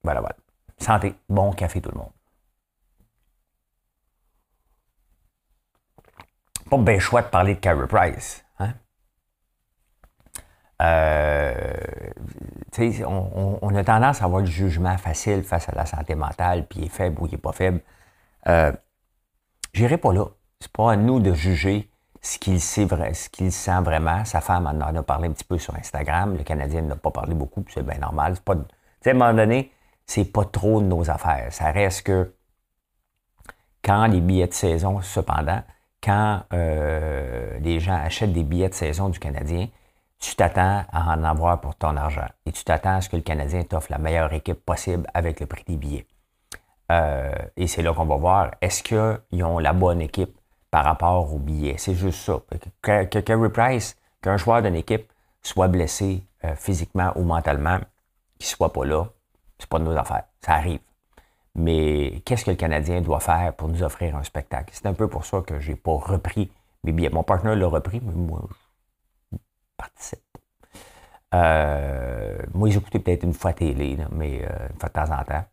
Voilà, 0.05 0.21
voilà. 0.21 0.37
Santé. 0.79 1.15
Bon 1.29 1.53
café 1.53 1.81
tout 1.81 1.91
le 1.91 1.99
monde. 1.99 2.13
pas 6.71 6.79
bien 6.79 6.99
choix 6.99 7.21
de 7.21 7.27
parler 7.27 7.55
de 7.55 7.61
Carey 7.61 7.87
Price. 7.87 8.45
Hein? 8.59 8.73
Euh, 10.81 11.75
on, 13.07 13.75
a 13.75 13.85
tendance 13.85 14.23
à 14.23 14.25
avoir 14.25 14.43
du 14.43 14.51
jugement 14.51 14.97
facile 14.97 15.43
face 15.43 15.69
à 15.69 15.75
la 15.75 15.85
santé 15.85 16.15
mentale, 16.15 16.67
puis 16.67 16.81
il 16.81 16.87
est 16.87 16.89
faible 16.89 17.21
ou 17.21 17.27
il 17.27 17.33
n'est 17.33 17.39
pas 17.39 17.53
faible. 17.53 17.81
Euh, 18.49 18.73
J'irai 19.73 19.99
pas 19.99 20.13
là. 20.13 20.27
C'est 20.61 20.73
pas 20.73 20.93
à 20.93 20.97
nous 20.97 21.21
de 21.21 21.33
juger 21.33 21.91
ce 22.21 22.39
qu'il 22.39 22.61
sait, 22.61 22.87
ce 23.15 23.29
qu'il 23.29 23.51
sent 23.51 23.81
vraiment. 23.83 24.25
Sa 24.25 24.41
femme 24.41 24.67
en 24.67 24.81
a 24.81 25.03
parlé 25.03 25.29
un 25.29 25.33
petit 25.33 25.45
peu 25.45 25.59
sur 25.59 25.75
Instagram. 25.75 26.37
Le 26.37 26.45
Canadien 26.45 26.83
n'a 26.83 26.97
pas 26.97 27.11
parlé 27.11 27.35
beaucoup, 27.35 27.63
puis 27.63 27.75
c'est 27.75 27.83
bien 27.83 27.99
normal. 27.99 28.35
C'est 28.37 28.45
pas, 28.45 28.55
à 28.55 29.11
un 29.11 29.13
moment 29.15 29.35
donné, 29.35 29.73
c'est 30.07 30.25
pas 30.25 30.45
trop 30.45 30.81
de 30.81 30.87
nos 30.87 31.11
affaires. 31.11 31.53
Ça 31.53 31.71
reste 31.71 32.03
que 32.05 32.35
quand 33.85 34.07
les 34.07 34.21
billets 34.21 34.47
de 34.47 34.53
saison, 34.53 35.01
cependant, 35.03 35.63
quand 36.03 36.43
euh, 36.53 37.59
les 37.61 37.81
gens 37.81 37.95
achètent 37.95 38.33
des 38.33 38.45
billets 38.45 38.69
de 38.69 38.75
saison 38.75 39.09
du 39.09 39.19
Canadien, 39.19 39.69
tu 40.19 40.37
t'attends 40.37 40.85
à 40.93 41.15
en 41.15 41.25
avoir 41.25 41.61
pour 41.61 41.75
ton 41.75 41.97
argent. 41.97 42.29
Et 42.47 42.53
tu 42.53 42.65
t'attends 42.65 42.97
à 42.97 43.01
ce 43.01 43.09
que 43.09 43.17
le 43.17 43.23
Canadien 43.23 43.65
t'offre 43.65 43.91
la 43.91 43.99
meilleure 43.99 44.33
équipe 44.33 44.65
possible 44.65 45.07
avec 45.15 45.41
le 45.41 45.47
prix 45.47 45.65
des 45.67 45.77
billets. 45.77 46.07
Euh, 46.91 47.33
et 47.57 47.67
c'est 47.67 47.83
là 47.83 47.93
qu'on 47.93 48.05
va 48.05 48.17
voir, 48.17 48.51
est-ce 48.61 48.83
qu'ils 48.83 49.45
ont 49.45 49.59
la 49.59 49.73
bonne 49.73 50.01
équipe 50.01 50.37
par 50.71 50.85
rapport 50.85 51.33
aux 51.33 51.39
billets? 51.39 51.77
C'est 51.79 51.95
juste 51.95 52.21
ça. 52.21 52.41
Que, 52.83 53.05
que 53.05 53.47
Price, 53.49 53.97
qu'un 54.21 54.37
joueur 54.37 54.63
d'une 54.63 54.77
équipe 54.77 55.13
soit 55.43 55.69
blessé 55.69 56.25
euh, 56.45 56.55
physiquement 56.55 57.13
ou 57.17 57.23
mentalement, 57.23 57.79
qu'il 58.39 58.47
ne 58.47 58.57
soit 58.57 58.73
pas 58.73 58.85
là, 58.85 59.07
c'est 59.63 59.69
pas 59.69 59.79
de 59.79 59.85
nos 59.85 59.97
affaires. 59.97 60.25
Ça 60.41 60.55
arrive. 60.55 60.81
Mais 61.55 62.21
qu'est-ce 62.25 62.45
que 62.45 62.51
le 62.51 62.57
Canadien 62.57 63.01
doit 63.01 63.21
faire 63.21 63.55
pour 63.55 63.69
nous 63.69 63.83
offrir 63.83 64.17
un 64.17 64.23
spectacle? 64.25 64.71
C'est 64.73 64.87
un 64.87 64.95
peu 64.95 65.09
pour 65.09 65.25
ça 65.25 65.41
que 65.43 65.61
je 65.61 65.71
n'ai 65.71 65.77
pas 65.77 65.93
repris 65.93 66.51
mes 66.83 66.93
billets. 66.93 67.11
Mon 67.11 67.23
partenaire 67.23 67.57
l'a 67.57 67.69
repris, 67.69 68.01
mais 68.05 68.13
moi, 68.13 68.43
je 69.31 69.39
participe. 69.77 70.19
Euh, 71.35 72.39
moi, 72.55 72.71
j'ai 72.71 72.79
écouté 72.79 72.99
peut-être 72.99 73.23
une 73.23 73.35
fois 73.35 73.53
télé, 73.53 73.97
mais 74.11 74.43
euh, 74.45 74.69
une 74.71 74.79
fois 74.81 74.89
de 74.89 74.95
temps 74.95 75.15
en 75.15 75.25
temps. 75.25 75.45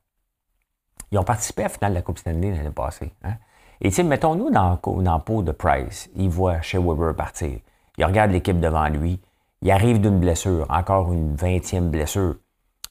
Ils 1.11 1.19
ont 1.19 1.23
participé 1.23 1.63
à 1.63 1.65
la 1.65 1.69
finale 1.69 1.91
de 1.91 1.95
la 1.97 2.01
Coupe 2.01 2.17
Stanley 2.17 2.51
l'année 2.51 2.69
passée. 2.71 3.13
Hein? 3.23 3.35
Et 3.81 3.91
tu 3.91 4.03
mettons-nous 4.03 4.51
dans, 4.51 4.79
dans 4.83 5.17
le 5.17 5.23
pot 5.23 5.41
de 5.43 5.51
Price. 5.51 6.09
Il 6.15 6.29
voit 6.29 6.61
chez 6.61 6.77
Weber 6.77 7.15
partir. 7.15 7.59
Il 7.97 8.05
regarde 8.05 8.31
l'équipe 8.31 8.59
devant 8.59 8.87
lui. 8.87 9.21
Il 9.61 9.71
arrive 9.71 9.99
d'une 9.99 10.19
blessure, 10.19 10.65
encore 10.69 11.11
une 11.11 11.35
vingtième 11.35 11.89
blessure 11.89 12.35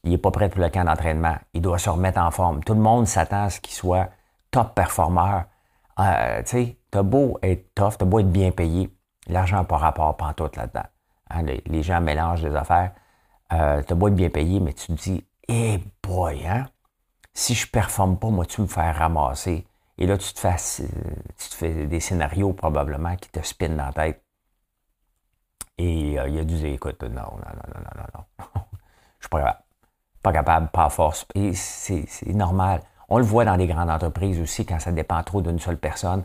il 0.04 0.10
n'est 0.10 0.18
pas 0.18 0.30
prêt 0.30 0.48
pour 0.48 0.60
le 0.60 0.68
camp 0.68 0.84
d'entraînement. 0.84 1.36
Il 1.54 1.62
doit 1.62 1.78
se 1.78 1.90
remettre 1.90 2.20
en 2.20 2.30
forme. 2.30 2.62
Tout 2.62 2.74
le 2.74 2.80
monde 2.80 3.06
s'attend 3.06 3.44
à 3.44 3.50
ce 3.50 3.60
qu'il 3.60 3.74
soit 3.74 4.08
top 4.50 4.74
performeur. 4.74 5.44
Euh, 5.98 6.42
tu 6.42 6.48
sais, 6.48 6.76
t'as 6.90 7.02
beau 7.02 7.38
être 7.42 7.74
tough, 7.74 7.94
t'as 7.98 8.04
beau 8.04 8.20
être 8.20 8.30
bien 8.30 8.50
payé, 8.50 8.90
l'argent 9.26 9.56
n'a 9.56 9.64
pas 9.64 9.76
rapport 9.76 10.16
pantoute 10.16 10.56
là-dedans. 10.56 10.86
Hein, 11.30 11.42
les, 11.42 11.82
gens 11.82 12.00
mélangent 12.00 12.44
les 12.44 12.54
affaires. 12.54 12.92
Euh, 13.52 13.82
t'as 13.82 13.94
beau 13.94 14.08
être 14.08 14.14
bien 14.14 14.30
payé, 14.30 14.60
mais 14.60 14.72
tu 14.72 14.86
te 14.86 14.92
dis, 14.92 15.24
eh 15.48 15.80
boy, 16.02 16.46
hein, 16.46 16.66
si 17.34 17.54
je 17.54 17.66
performe 17.66 18.18
pas, 18.18 18.28
moi, 18.28 18.46
tu 18.46 18.60
me 18.60 18.66
faire 18.66 18.96
ramasser. 18.96 19.66
Et 19.98 20.06
là, 20.06 20.16
tu 20.16 20.32
te, 20.32 20.38
fais, 20.38 20.56
tu 20.56 21.48
te 21.48 21.54
fais 21.54 21.86
des 21.86 22.00
scénarios 22.00 22.52
probablement 22.52 23.16
qui 23.16 23.28
te 23.30 23.40
spinent 23.42 23.76
dans 23.76 23.86
la 23.86 23.92
tête. 23.92 24.22
Et 25.76 26.18
euh, 26.18 26.28
il 26.28 26.38
a 26.38 26.44
dû 26.44 26.54
dire, 26.54 26.72
écoute, 26.72 27.02
non, 27.02 27.10
non, 27.10 27.22
non, 27.22 27.74
non, 27.74 27.90
non, 27.96 28.04
non, 28.14 28.24
je 29.18 29.26
suis 29.26 29.30
pas 29.30 29.67
capable, 30.32 30.68
pas 30.68 30.86
à 30.86 30.90
force. 30.90 31.26
Et 31.34 31.54
c'est 31.54 32.06
normal. 32.26 32.82
On 33.08 33.18
le 33.18 33.24
voit 33.24 33.44
dans 33.44 33.56
les 33.56 33.66
grandes 33.66 33.90
entreprises 33.90 34.40
aussi 34.40 34.66
quand 34.66 34.78
ça 34.78 34.92
dépend 34.92 35.22
trop 35.22 35.40
d'une 35.40 35.58
seule 35.58 35.78
personne. 35.78 36.24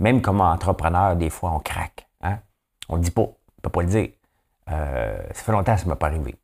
Même 0.00 0.20
comme 0.20 0.40
entrepreneur, 0.40 1.16
des 1.16 1.30
fois, 1.30 1.52
on 1.52 1.60
craque. 1.60 2.08
Hein? 2.22 2.38
On 2.88 2.96
ne 2.96 3.02
dit 3.02 3.10
pas, 3.10 3.22
on 3.22 3.26
ne 3.26 3.62
peut 3.62 3.70
pas 3.70 3.82
le 3.82 3.88
dire. 3.88 4.08
Euh, 4.70 5.16
ça 5.32 5.42
fait 5.44 5.52
longtemps 5.52 5.74
que 5.74 5.80
ça 5.80 5.86
ne 5.86 5.90
m'est 5.90 5.96
pas 5.96 6.08
arrivé. 6.08 6.34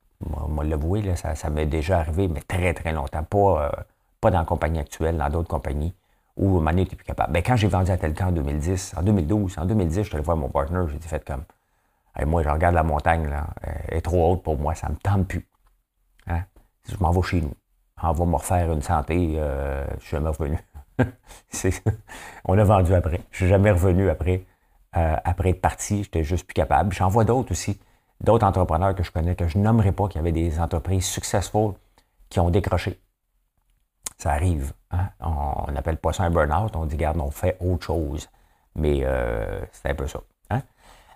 Moi, 0.48 0.64
l'avouer, 0.64 1.16
ça, 1.16 1.34
ça 1.34 1.50
m'est 1.50 1.66
déjà 1.66 1.98
arrivé, 1.98 2.28
mais 2.28 2.40
très, 2.42 2.74
très 2.74 2.92
longtemps. 2.92 3.24
Pas, 3.24 3.64
euh, 3.64 3.70
pas 4.20 4.30
dans 4.30 4.38
la 4.38 4.44
compagnie 4.44 4.78
actuelle, 4.78 5.16
dans 5.16 5.28
d'autres 5.30 5.48
compagnies 5.48 5.94
où 6.36 6.56
à 6.56 6.60
un 6.60 6.62
moment 6.62 6.84
plus 6.84 7.04
capable. 7.04 7.32
Ben, 7.32 7.42
quand 7.42 7.56
j'ai 7.56 7.68
vendu 7.68 7.90
à 7.90 7.96
Telcan 7.96 8.28
en 8.28 8.32
2010, 8.32 8.94
en 8.96 9.02
2012, 9.02 9.58
en 9.58 9.64
2010, 9.64 9.96
je 9.96 10.02
suis 10.02 10.14
allé 10.14 10.24
voir 10.24 10.36
mon 10.36 10.48
partner, 10.48 10.84
j'ai 10.88 10.98
fait 11.00 11.24
comme 11.24 11.44
moi, 12.26 12.42
je 12.42 12.48
regarde 12.48 12.74
la 12.74 12.82
montagne, 12.82 13.28
là, 13.28 13.46
elle 13.88 13.98
est 13.98 14.00
trop 14.00 14.32
haute 14.32 14.42
pour 14.42 14.58
moi, 14.58 14.74
ça 14.74 14.88
ne 14.88 14.94
me 14.94 14.98
tente 14.98 15.26
plus. 15.26 15.46
Hein? 16.26 16.42
Je 16.88 16.96
m'en 17.00 17.10
vais 17.10 17.22
chez 17.22 17.40
nous. 17.40 17.54
On 18.02 18.12
va 18.12 18.24
me 18.24 18.34
refaire 18.34 18.72
une 18.72 18.82
santé, 18.82 19.34
euh, 19.36 19.86
je 19.98 20.06
suis 20.06 20.10
jamais 20.16 20.30
revenu. 20.30 20.58
on 22.44 22.58
a 22.58 22.64
vendu 22.64 22.94
après. 22.94 23.20
Je 23.30 23.36
suis 23.38 23.48
jamais 23.48 23.70
revenu 23.70 24.08
après, 24.08 24.46
euh, 24.96 25.16
après 25.24 25.50
être 25.50 25.60
parti. 25.60 26.04
J'étais 26.04 26.24
juste 26.24 26.46
plus 26.46 26.54
capable. 26.54 26.92
J'en 26.94 27.08
vois 27.08 27.24
d'autres 27.24 27.52
aussi, 27.52 27.78
d'autres 28.20 28.46
entrepreneurs 28.46 28.94
que 28.94 29.02
je 29.02 29.10
connais 29.10 29.34
que 29.34 29.46
je 29.48 29.58
nommerai 29.58 29.92
pas, 29.92 30.08
qui 30.08 30.18
avaient 30.18 30.32
des 30.32 30.58
entreprises 30.60 31.04
successful 31.04 31.74
qui 32.30 32.40
ont 32.40 32.50
décroché. 32.50 32.98
Ça 34.16 34.32
arrive. 34.32 34.72
Hein. 34.90 35.08
On 35.20 35.70
n'appelle 35.72 35.96
pas 35.96 36.12
ça 36.12 36.24
un 36.24 36.30
burn-out. 36.30 36.76
On 36.76 36.86
dit, 36.86 36.94
regarde, 36.94 37.18
on 37.18 37.30
fait 37.30 37.56
autre 37.60 37.86
chose. 37.86 38.28
Mais 38.74 39.00
euh, 39.02 39.60
c'est 39.72 39.90
un 39.90 39.94
peu 39.94 40.06
ça. 40.06 40.20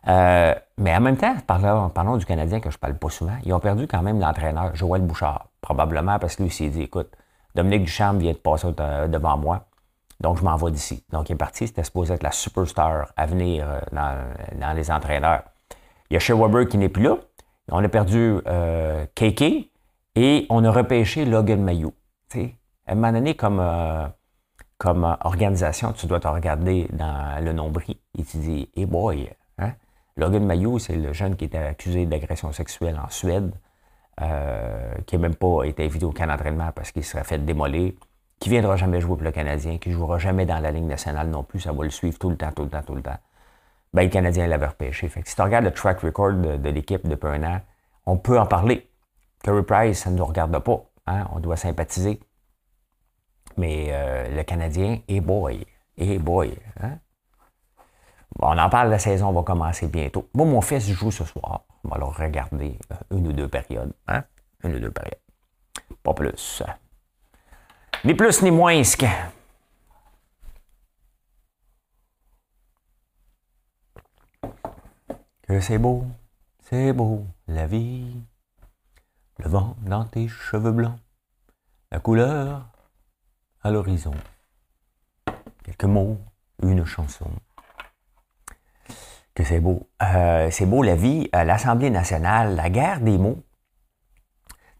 Euh, 0.08 0.54
mais 0.76 0.94
en 0.94 1.00
même 1.00 1.16
temps, 1.16 1.34
parlons, 1.46 2.16
du 2.16 2.26
Canadien 2.26 2.60
que 2.60 2.70
je 2.70 2.78
parle 2.78 2.96
pas 2.96 3.10
souvent. 3.10 3.36
Ils 3.44 3.52
ont 3.52 3.60
perdu 3.60 3.86
quand 3.86 4.02
même 4.02 4.20
l'entraîneur, 4.20 4.74
Joël 4.74 5.02
Bouchard. 5.02 5.48
Probablement 5.60 6.18
parce 6.18 6.36
que 6.36 6.42
lui 6.42 6.50
s'est 6.50 6.68
dit, 6.68 6.82
écoute, 6.82 7.10
Dominique 7.54 7.84
Duchamp 7.84 8.14
vient 8.14 8.32
de 8.32 8.36
passer 8.36 8.68
devant 9.08 9.38
moi, 9.38 9.66
donc 10.20 10.38
je 10.38 10.44
m'en 10.44 10.56
vais 10.56 10.70
d'ici. 10.70 11.04
Donc 11.10 11.28
il 11.28 11.34
est 11.34 11.36
parti, 11.36 11.66
c'était 11.66 11.84
supposé 11.84 12.14
être 12.14 12.22
la 12.22 12.32
superstar 12.32 13.12
à 13.16 13.26
venir 13.26 13.66
euh, 13.68 13.80
dans, 13.92 14.76
les 14.76 14.90
entraîneurs. 14.90 15.44
Il 16.10 16.14
y 16.14 16.16
a 16.16 16.20
Shea 16.20 16.34
Weber 16.34 16.68
qui 16.68 16.78
n'est 16.78 16.88
plus 16.88 17.04
là. 17.04 17.16
On 17.70 17.82
a 17.82 17.88
perdu 17.88 18.38
euh, 18.46 19.06
KK 19.14 19.70
et 20.16 20.46
on 20.50 20.64
a 20.64 20.70
repêché 20.70 21.24
Logan 21.24 21.62
Mayou. 21.62 21.92
à 22.34 22.38
un 22.92 22.94
moment 22.94 23.12
donné, 23.12 23.34
comme, 23.34 23.60
euh, 23.60 24.06
comme 24.76 25.16
organisation, 25.22 25.92
tu 25.92 26.06
dois 26.06 26.20
te 26.20 26.28
regarder 26.28 26.88
dans 26.92 27.42
le 27.42 27.52
nombril 27.52 27.96
et 28.18 28.24
tu 28.24 28.36
dis, 28.38 28.70
hey 28.76 28.86
boy? 28.86 29.30
Logan 30.16 30.44
Mayou, 30.44 30.78
c'est 30.78 30.96
le 30.96 31.12
jeune 31.12 31.36
qui 31.36 31.46
était 31.46 31.58
accusé 31.58 32.06
d'agression 32.06 32.52
sexuelle 32.52 33.00
en 33.04 33.10
Suède, 33.10 33.52
euh, 34.20 34.94
qui 35.06 35.16
n'a 35.16 35.22
même 35.22 35.34
pas 35.34 35.64
été 35.64 35.84
invité 35.84 36.04
au 36.04 36.12
camp 36.12 36.26
d'entraînement 36.26 36.70
parce 36.72 36.92
qu'il 36.92 37.04
serait 37.04 37.24
fait 37.24 37.38
démolir, 37.38 37.92
qui 38.38 38.48
ne 38.48 38.54
viendra 38.54 38.76
jamais 38.76 39.00
jouer 39.00 39.16
pour 39.16 39.24
le 39.24 39.32
Canadien, 39.32 39.78
qui 39.78 39.88
ne 39.88 39.94
jouera 39.94 40.18
jamais 40.18 40.46
dans 40.46 40.58
la 40.60 40.70
Ligue 40.70 40.84
nationale 40.84 41.28
non 41.28 41.42
plus, 41.42 41.60
ça 41.60 41.72
va 41.72 41.82
le 41.82 41.90
suivre 41.90 42.18
tout 42.18 42.30
le 42.30 42.36
temps, 42.36 42.52
tout 42.52 42.62
le 42.62 42.70
temps, 42.70 42.82
tout 42.82 42.94
le 42.94 43.02
temps. 43.02 43.18
Ben, 43.92 44.02
le 44.02 44.08
Canadien 44.08 44.46
l'avait 44.46 44.66
repêché. 44.66 45.08
Fait 45.08 45.22
si 45.24 45.34
tu 45.34 45.42
regardes 45.42 45.64
le 45.64 45.72
track 45.72 46.00
record 46.00 46.32
de, 46.32 46.68
l'équipe 46.68 47.06
depuis 47.06 47.28
un 47.28 47.42
an, 47.44 47.60
on 48.06 48.16
peut 48.16 48.38
en 48.38 48.46
parler. 48.46 48.88
Curry 49.42 49.62
Price, 49.62 50.00
ça 50.00 50.10
ne 50.10 50.16
nous 50.16 50.24
regarde 50.24 50.56
pas. 50.58 50.84
Hein? 51.06 51.26
On 51.32 51.40
doit 51.40 51.56
sympathiser. 51.56 52.20
Mais 53.56 53.88
euh, 53.90 54.36
le 54.36 54.42
Canadien, 54.42 54.98
et 55.06 55.20
boy, 55.20 55.64
et 55.96 56.18
boy. 56.18 56.58
Hein? 56.80 56.98
On 58.40 58.58
en 58.58 58.68
parle, 58.68 58.90
la 58.90 58.98
saison 58.98 59.32
va 59.32 59.42
commencer 59.42 59.86
bientôt. 59.86 60.28
Moi, 60.34 60.46
mon 60.46 60.60
fils 60.60 60.90
joue 60.90 61.10
ce 61.10 61.24
soir. 61.24 61.62
On 61.84 61.88
va 61.88 61.96
alors 61.96 62.16
regarder 62.16 62.78
euh, 62.92 63.16
une 63.16 63.28
ou 63.28 63.32
deux 63.32 63.48
périodes. 63.48 63.92
Hein? 64.08 64.24
Une 64.64 64.74
ou 64.74 64.80
deux 64.80 64.90
périodes. 64.90 65.20
Pas 66.02 66.14
plus. 66.14 66.62
Ni 68.04 68.14
plus 68.14 68.42
ni 68.42 68.50
moins. 68.50 68.82
Que 75.46 75.60
c'est 75.60 75.78
beau, 75.78 76.06
c'est 76.62 76.92
beau, 76.92 77.26
la 77.46 77.66
vie. 77.66 78.16
Le 79.38 79.48
vent 79.48 79.76
dans 79.82 80.04
tes 80.04 80.26
cheveux 80.28 80.72
blancs. 80.72 80.98
La 81.90 82.00
couleur 82.00 82.66
à 83.62 83.70
l'horizon. 83.70 84.14
Quelques 85.64 85.84
mots, 85.84 86.18
une 86.62 86.84
chanson 86.84 87.30
que 89.34 89.44
c'est 89.44 89.60
beau. 89.60 89.88
Euh, 90.02 90.48
c'est 90.50 90.66
beau 90.66 90.82
la 90.82 90.94
vie, 90.94 91.28
l'Assemblée 91.32 91.90
nationale, 91.90 92.54
la 92.56 92.70
guerre 92.70 93.00
des 93.00 93.18
mots. 93.18 93.42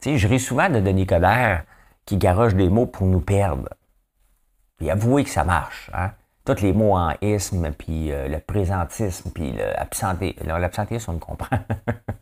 Tu 0.00 0.11
sais, 0.11 0.18
je 0.18 0.28
ris 0.28 0.40
souvent 0.40 0.68
de 0.68 0.80
Denis 0.80 1.06
Coderre 1.06 1.64
qui 2.04 2.16
garoche 2.16 2.54
des 2.54 2.68
mots 2.68 2.87
pour 2.87 3.06
nous 3.06 3.20
perdre. 3.20 3.68
Puis 4.78 4.90
avouez 4.90 5.25
que 5.25 5.30
ça 5.30 5.44
marche. 5.44 5.90
Hein? 5.94 6.12
Tous 6.44 6.61
les 6.61 6.73
mots 6.73 6.94
en 6.94 7.14
isme, 7.23 7.73
puis 7.73 8.12
euh, 8.12 8.28
le 8.28 8.38
présentisme, 8.38 9.30
puis 9.30 9.52
l'absentéisme, 9.52 10.46
l'absentéisme, 10.46 11.11
on 11.12 11.14
le 11.14 11.20
comprend. 11.20 11.56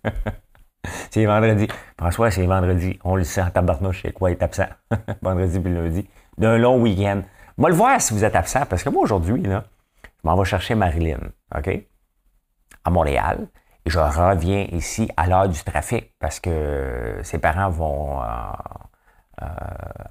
c'est 1.11 1.25
vendredi. 1.25 1.67
François, 1.99 2.31
c'est 2.31 2.47
vendredi. 2.47 2.99
On 3.05 3.17
le 3.17 3.25
en 3.41 3.51
tabarnouche, 3.51 4.03
c'est 4.03 4.13
quoi 4.13 4.31
être 4.31 4.43
absent? 4.43 4.69
vendredi 5.23 5.59
puis 5.59 5.75
lundi. 5.75 6.09
D'un 6.39 6.57
long 6.57 6.81
week-end. 6.81 7.23
Moi, 7.59 7.71
le 7.71 7.75
voir 7.75 8.01
si 8.01 8.15
vous 8.15 8.25
êtes 8.25 8.37
absent, 8.37 8.65
parce 8.67 8.83
que 8.83 8.91
moi, 8.91 9.03
aujourd'hui, 9.03 9.43
là, 9.43 9.65
je 10.05 10.29
m'en 10.29 10.37
vais 10.37 10.45
chercher 10.45 10.75
Marilyn. 10.75 11.19
OK? 11.57 11.69
À 12.85 12.91
Montréal. 12.91 13.49
Et 13.85 13.91
je 13.91 13.99
reviens 13.99 14.67
ici 14.71 15.11
à 15.17 15.27
l'heure 15.27 15.49
du 15.49 15.63
trafic 15.63 16.13
parce 16.21 16.39
que 16.39 17.21
ses 17.25 17.39
parents 17.39 17.71
vont 17.71 18.23
euh, 18.23 18.27
euh, 19.43 19.47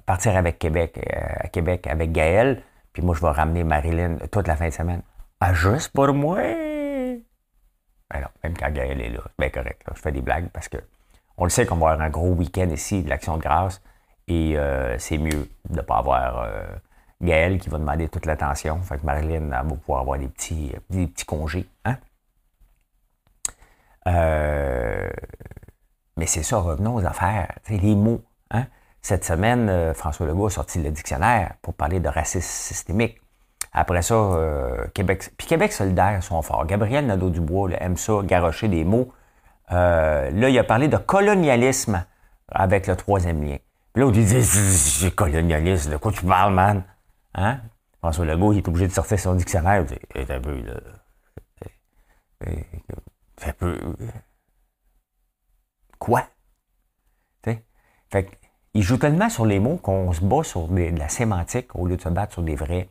partir 0.04 0.36
avec 0.36 0.58
Québec, 0.58 0.98
euh, 0.98 1.20
à 1.40 1.48
Québec 1.48 1.86
avec 1.86 2.12
Gaël. 2.12 2.62
Puis 2.92 3.02
moi, 3.02 3.14
je 3.14 3.22
vais 3.22 3.30
ramener 3.30 3.64
Marilyn 3.64 4.16
toute 4.30 4.46
la 4.46 4.56
fin 4.56 4.68
de 4.68 4.74
semaine. 4.74 5.02
Ah, 5.40 5.54
juste 5.54 5.92
pour 5.92 6.12
moi! 6.12 6.38
Ben 8.10 8.28
même 8.44 8.58
quand 8.58 8.70
Gaël 8.70 9.00
est 9.00 9.08
là, 9.08 9.20
c'est 9.24 9.38
bien 9.38 9.48
correct. 9.48 9.82
Je 9.94 10.00
fais 10.00 10.12
des 10.12 10.20
blagues 10.20 10.48
parce 10.50 10.68
que 10.68 10.76
on 11.38 11.44
le 11.44 11.50
sait 11.50 11.64
qu'on 11.64 11.76
va 11.76 11.92
avoir 11.92 12.06
un 12.06 12.10
gros 12.10 12.32
week-end 12.32 12.68
ici 12.68 13.02
de 13.02 13.08
l'Action 13.08 13.38
de 13.38 13.42
grâce. 13.42 13.80
Et 14.28 14.54
c'est 14.98 15.16
mieux 15.16 15.48
de 15.68 15.76
ne 15.76 15.80
pas 15.80 15.96
avoir 15.96 16.46
Gaël 17.22 17.58
qui 17.58 17.70
va 17.70 17.78
demander 17.78 18.08
toute 18.08 18.26
l'attention. 18.26 18.80
Fait 18.82 18.98
que 18.98 19.06
Marilyn 19.06 19.48
va 19.48 19.62
pouvoir 19.62 20.02
avoir 20.02 20.18
des 20.18 20.28
petits, 20.28 20.72
des 20.90 21.06
petits 21.06 21.24
congés. 21.24 21.66
Hein? 21.86 21.96
Euh, 24.06 25.08
mais 26.16 26.26
c'est 26.26 26.42
ça, 26.42 26.58
revenons 26.58 26.94
aux 26.94 27.06
affaires. 27.06 27.52
les 27.68 27.94
mots. 27.94 28.22
Hein? 28.50 28.66
Cette 29.00 29.24
semaine, 29.24 29.68
euh, 29.68 29.94
François 29.94 30.26
Legault 30.26 30.46
a 30.46 30.50
sorti 30.50 30.82
le 30.82 30.90
dictionnaire 30.90 31.54
pour 31.62 31.74
parler 31.74 32.00
de 32.00 32.08
racisme 32.08 32.46
systémique. 32.46 33.20
Après 33.72 34.02
ça, 34.02 34.14
euh, 34.14 34.86
Québec. 34.94 35.30
Puis 35.36 35.46
Québec 35.46 35.72
solidaire 35.72 36.22
sont 36.22 36.42
forts. 36.42 36.66
Gabriel 36.66 37.06
Nadeau-Dubois 37.06 37.70
aime 37.80 37.96
ça, 37.96 38.20
garocher 38.22 38.68
des 38.68 38.84
mots. 38.84 39.12
là, 39.70 40.28
il 40.30 40.58
a 40.58 40.64
parlé 40.64 40.88
de 40.88 40.98
colonialisme 40.98 42.04
avec 42.48 42.86
le 42.86 42.96
troisième 42.96 43.42
lien. 43.42 43.56
Puis 43.92 44.02
là, 44.02 44.08
on 44.08 44.10
dit 44.10 45.10
colonialiste, 45.14 45.90
de 45.90 45.96
quoi 45.96 46.12
tu 46.12 46.24
parles, 46.24 46.52
man? 46.52 46.82
Hein? 47.34 47.60
François 47.98 48.24
Legault, 48.24 48.52
il 48.52 48.58
est 48.58 48.68
obligé 48.68 48.88
de 48.88 48.92
sortir 48.92 49.18
son 49.18 49.34
dictionnaire. 49.34 49.84
Il 50.14 50.24
dit, 50.24 50.32
un 50.32 50.40
peu, 50.40 50.60
là. 50.60 50.74
Un 53.46 53.52
peu. 53.52 53.78
Quoi? 55.98 56.24
Fait 58.12 58.28
il 58.74 58.82
joue 58.82 58.98
tellement 58.98 59.28
sur 59.28 59.46
les 59.46 59.58
mots 59.58 59.76
qu'on 59.76 60.12
se 60.12 60.20
bat 60.20 60.42
sur 60.42 60.68
de 60.68 60.98
la 60.98 61.08
sémantique 61.08 61.74
au 61.74 61.86
lieu 61.86 61.96
de 61.96 62.02
se 62.02 62.08
battre 62.08 62.32
sur 62.32 62.42
des 62.42 62.54
vrais. 62.54 62.88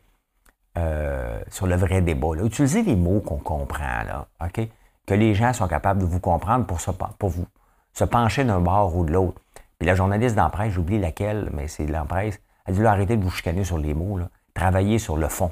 Euh, 0.77 1.41
sur 1.49 1.67
le 1.67 1.75
vrai 1.75 2.01
débat. 2.01 2.29
Utilisez 2.43 2.81
les 2.81 2.95
mots 2.95 3.19
qu'on 3.19 3.37
comprend, 3.37 4.03
là, 4.05 4.27
OK? 4.41 4.61
Que 5.05 5.13
les 5.13 5.33
gens 5.33 5.51
sont 5.51 5.67
capables 5.67 5.99
de 5.99 6.05
vous 6.05 6.21
comprendre 6.21 6.65
pour 6.65 6.79
se, 6.79 6.91
pour 6.91 7.29
vous, 7.29 7.45
se 7.91 8.05
pencher 8.05 8.45
d'un 8.45 8.61
bord 8.61 8.95
ou 8.95 9.03
de 9.03 9.11
l'autre. 9.11 9.41
Puis 9.77 9.85
la 9.85 9.95
journaliste 9.95 10.35
d'Empresse, 10.35 10.71
j'oublie 10.71 10.97
laquelle, 10.97 11.49
mais 11.53 11.67
c'est 11.67 11.85
l'Empresse, 11.87 12.39
elle 12.65 12.75
dit 12.75 12.81
là, 12.81 12.91
arrêtez 12.91 13.17
de 13.17 13.23
vous 13.23 13.29
chicaner 13.29 13.65
sur 13.65 13.79
les 13.79 13.93
mots, 13.93 14.17
là. 14.17 14.29
travaillez 14.53 14.97
sur 14.97 15.17
le 15.17 15.27
fond. 15.27 15.51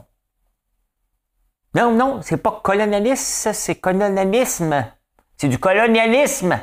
Non, 1.75 1.95
non, 1.95 2.21
c'est 2.21 2.37
pas 2.37 2.61
colonialisme, 2.63 3.53
c'est 3.53 3.75
colonialisme. 3.75 4.85
C'est 5.37 5.47
du 5.47 5.59
colonialisme. 5.59 6.59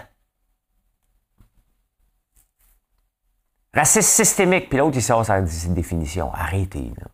Racisme 3.72 4.08
systémique, 4.08 4.68
puis 4.68 4.78
l'autre, 4.78 4.96
il 4.96 5.02
sort 5.02 5.24
sa 5.24 5.40
définition. 5.40 6.32
Arrêtez, 6.32 6.92
là. 6.98 7.06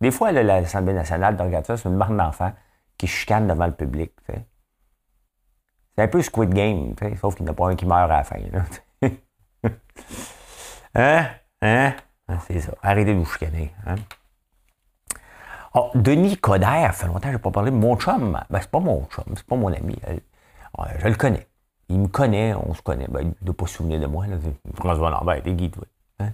Des 0.00 0.10
fois, 0.10 0.32
l'Assemblée 0.32 0.94
nationale, 0.94 1.36
ça, 1.64 1.76
c'est 1.76 1.88
une 1.88 1.98
bande 1.98 2.16
d'enfants 2.16 2.52
qui 2.96 3.06
chicane 3.06 3.46
devant 3.46 3.66
le 3.66 3.74
public. 3.74 4.12
C'est 4.26 6.02
un 6.02 6.08
peu 6.08 6.22
Squid 6.22 6.54
Game, 6.54 6.94
sauf 7.20 7.34
qu'il 7.34 7.44
n'y 7.44 7.50
en 7.50 7.52
a 7.52 7.56
pas 7.56 7.68
un 7.68 7.76
qui 7.76 7.84
meurt 7.84 8.10
à 8.10 8.18
la 8.18 8.24
fin. 8.24 8.36
Hein? 10.94 11.26
Hein? 11.60 11.94
hein? 12.28 12.38
C'est 12.46 12.60
ça. 12.60 12.72
Arrêtez 12.82 13.12
de 13.12 13.18
vous 13.18 13.26
chicaner. 13.26 13.72
Hein? 13.86 13.96
Oh, 15.74 15.90
Denis 15.94 16.36
Coderre, 16.38 16.94
fait 16.94 17.06
longtemps 17.06 17.20
que 17.20 17.26
je 17.28 17.32
n'ai 17.32 17.38
pas 17.38 17.50
parlé 17.50 17.70
de 17.70 17.76
mon 17.76 17.96
chum. 17.96 18.40
Ben, 18.50 18.60
c'est 18.60 18.70
pas 18.70 18.80
mon 18.80 19.04
chum, 19.06 19.24
c'est 19.36 19.46
pas 19.46 19.56
mon 19.56 19.72
ami. 19.72 19.96
Je 20.98 21.08
le 21.08 21.14
connais. 21.14 21.46
Il 21.88 22.00
me 22.00 22.08
connaît, 22.08 22.54
on 22.54 22.74
se 22.74 22.82
connaît. 22.82 23.06
Ben, 23.08 23.20
il 23.22 23.28
ne 23.28 23.34
doit 23.42 23.56
pas 23.56 23.66
se 23.66 23.74
souvenir 23.74 24.00
de 24.00 24.06
moi. 24.06 24.26
Là. 24.26 24.36
François 24.74 25.10
Lambert, 25.10 25.42
t'es 25.42 25.54
Guy, 25.54 25.70
hein? 26.20 26.32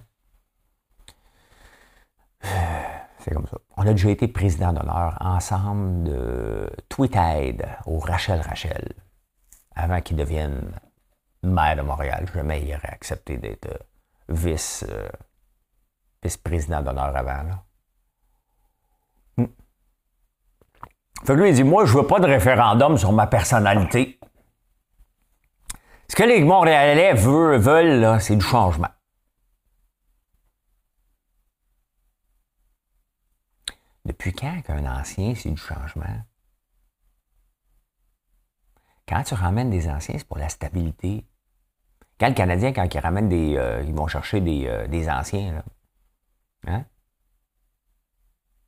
C'est 3.19 3.33
comme 3.33 3.47
ça. 3.47 3.57
On 3.75 3.87
a 3.87 3.91
déjà 3.91 4.09
été 4.09 4.27
président 4.27 4.71
d'honneur 4.71 5.17
ensemble 5.19 6.03
de 6.03 6.69
Tweetaid 6.89 7.65
au 7.87 7.97
Rachel 7.97 8.39
Rachel 8.41 8.93
avant 9.75 9.99
qu'il 10.01 10.17
devienne 10.17 10.71
maire 11.41 11.75
de 11.75 11.81
Montréal. 11.81 12.25
Jamais 12.33 12.61
il 12.61 12.69
aurait 12.75 12.89
accepté 12.89 13.37
d'être 13.37 13.67
euh, 13.67 13.77
vice, 14.29 14.85
euh, 14.89 15.09
d'honneur 16.83 17.15
avant. 17.15 17.43
Là. 17.43 17.63
Fait 21.25 21.33
que 21.33 21.39
lui, 21.39 21.49
il 21.49 21.55
dit 21.55 21.63
Moi, 21.63 21.85
je 21.85 21.97
veux 21.97 22.05
pas 22.05 22.19
de 22.19 22.27
référendum 22.27 22.97
sur 22.97 23.11
ma 23.11 23.25
personnalité. 23.25 24.19
Ce 26.07 26.15
que 26.15 26.23
les 26.23 26.43
Montréalais 26.43 27.13
veulent, 27.13 27.59
veulent 27.59 28.21
c'est 28.21 28.35
du 28.35 28.45
changement. 28.45 28.89
Depuis 34.05 34.33
quand 34.33 34.61
qu'un 34.61 34.85
ancien, 34.85 35.33
c'est 35.33 35.49
du 35.49 35.57
changement? 35.57 36.05
Quand 39.07 39.23
tu 39.23 39.33
ramènes 39.33 39.71
des 39.71 39.89
anciens, 39.89 40.15
c'est 40.19 40.27
pour 40.27 40.37
la 40.37 40.49
stabilité. 40.49 41.25
Quand 42.19 42.27
le 42.27 42.35
Canadien, 42.35 42.71
quand 42.71 42.85
ils 42.93 42.99
ramènent 42.99 43.29
des. 43.29 43.55
Euh, 43.57 43.81
ils 43.81 43.95
vont 43.95 44.07
chercher 44.07 44.41
des, 44.41 44.67
euh, 44.67 44.87
des 44.87 45.09
anciens, 45.09 45.53
là. 45.53 45.63
Hein? 46.67 46.85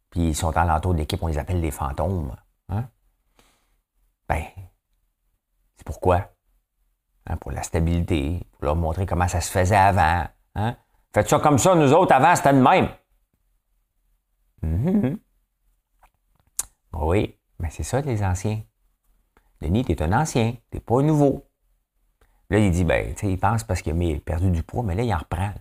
Puis 0.09 0.29
ils 0.29 0.35
sont 0.35 0.55
à 0.57 0.65
l'entour 0.65 0.95
d'équipe, 0.95 1.21
on 1.21 1.27
les 1.27 1.37
appelle 1.37 1.61
des 1.61 1.71
fantômes. 1.71 2.35
Hein? 2.69 2.89
Ben, 4.27 4.43
c'est 5.77 5.85
pourquoi? 5.85 6.31
Hein? 7.25 7.37
Pour 7.37 7.51
la 7.51 7.63
stabilité, 7.63 8.45
pour 8.53 8.65
leur 8.65 8.75
montrer 8.75 9.05
comment 9.05 9.27
ça 9.27 9.41
se 9.41 9.51
faisait 9.51 9.75
avant. 9.75 10.27
Hein? 10.55 10.77
Faites 11.13 11.29
ça 11.29 11.39
comme 11.39 11.57
ça, 11.57 11.75
nous 11.75 11.93
autres, 11.93 12.13
avant, 12.13 12.35
c'était 12.35 12.53
le 12.53 12.61
même. 12.61 12.89
Mm-hmm. 14.63 15.17
Oui, 16.93 17.37
mais 17.59 17.69
c'est 17.69 17.83
ça, 17.83 18.01
les 18.01 18.23
anciens. 18.23 18.61
Denis, 19.61 19.85
tu 19.85 19.91
es 19.91 20.01
un 20.01 20.13
ancien, 20.13 20.51
tu 20.51 20.77
n'es 20.77 20.79
pas 20.79 20.99
un 20.99 21.03
nouveau. 21.03 21.47
Là, 22.49 22.59
il 22.59 22.71
dit, 22.71 22.83
ben, 22.83 23.13
tu 23.13 23.21
sais, 23.21 23.31
il 23.31 23.39
pense 23.39 23.63
parce 23.63 23.81
qu'il 23.81 23.93
a 23.93 24.19
perdu 24.19 24.51
du 24.51 24.63
poids, 24.63 24.83
mais 24.83 24.95
là, 24.95 25.03
il 25.03 25.13
en 25.13 25.17
reprend. 25.17 25.51